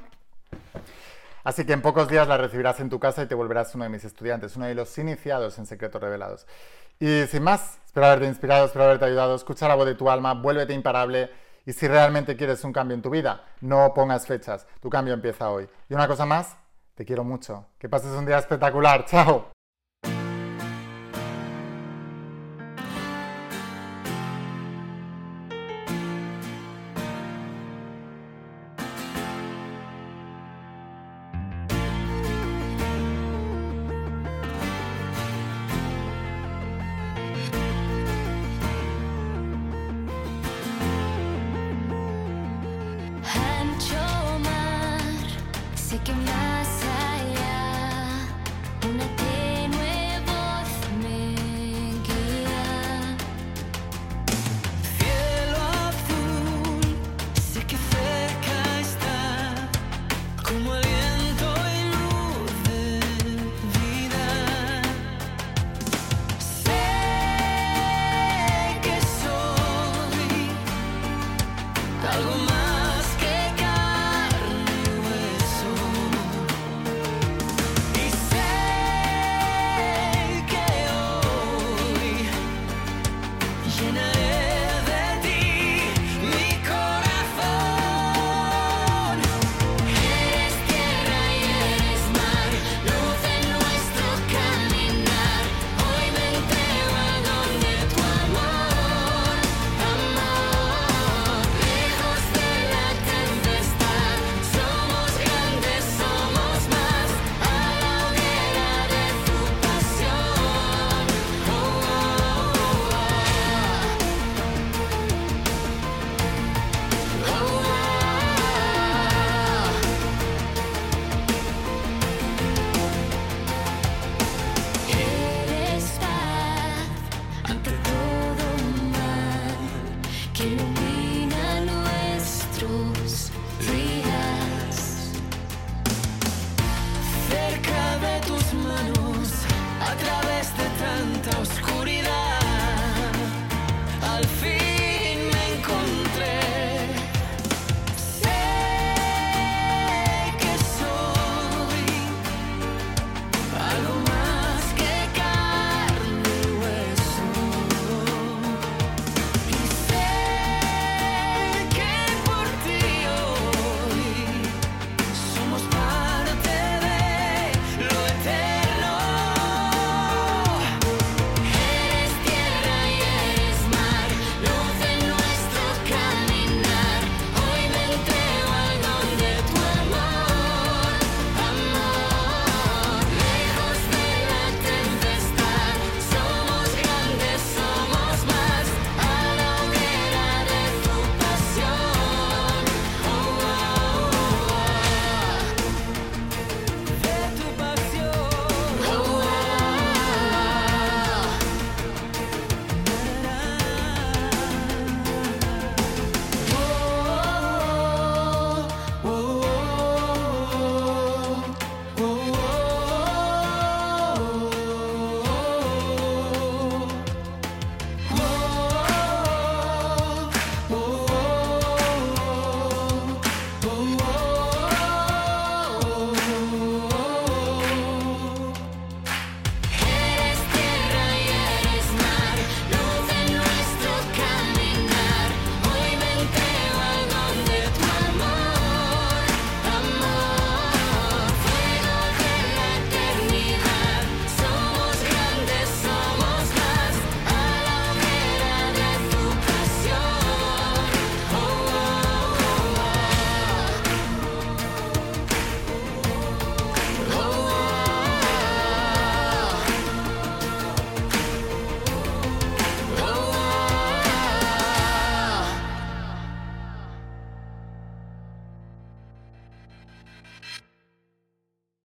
Así 1.43 1.65
que 1.65 1.73
en 1.73 1.81
pocos 1.81 2.09
días 2.09 2.29
la 2.29 2.37
recibirás 2.37 2.79
en 2.81 2.91
tu 2.91 3.01
casa 3.01 3.23
y 3.23 3.27
te 3.27 3.35
volverás 3.35 3.75
uno 3.75 3.85
de 3.85 3.91
mis 3.91 4.05
estudiantes, 4.05 4.57
uno 4.57 4.67
de 4.67 4.75
los 4.75 4.97
iniciados 4.99 5.59
en 5.59 5.65
secretos 5.65 6.03
revelados. 6.03 6.47
Y 6.99 7.25
sin 7.29 7.43
más, 7.43 7.79
espero 7.87 8.07
haberte 8.07 8.27
inspirado, 8.27 8.67
espero 8.67 8.85
haberte 8.85 9.07
ayudado. 9.07 9.35
Escucha 9.35 9.67
la 9.67 9.77
voz 9.77 9.87
de 9.87 9.95
tu 9.95 10.11
alma, 10.11 10.35
vuélvete 10.35 10.75
imparable. 10.75 11.31
Y 11.65 11.73
si 11.73 11.89
realmente 11.89 12.37
quieres 12.37 12.63
un 12.65 12.73
cambio 12.75 12.95
en 12.95 13.01
tu 13.01 13.09
vida, 13.09 13.45
no 13.63 13.95
pongas 13.95 14.27
fechas. 14.27 14.67
Tu 14.83 14.91
cambio 14.91 15.15
empieza 15.15 15.49
hoy. 15.49 15.67
Y 15.89 15.95
una 15.95 16.07
cosa 16.07 16.27
más, 16.27 16.57
te 17.01 17.07
quiero 17.07 17.25
mucho. 17.25 17.65
Que 17.79 17.89
pases 17.89 18.13
un 18.13 18.27
día 18.27 18.37
espectacular. 18.37 19.05
Chao. 19.07 19.53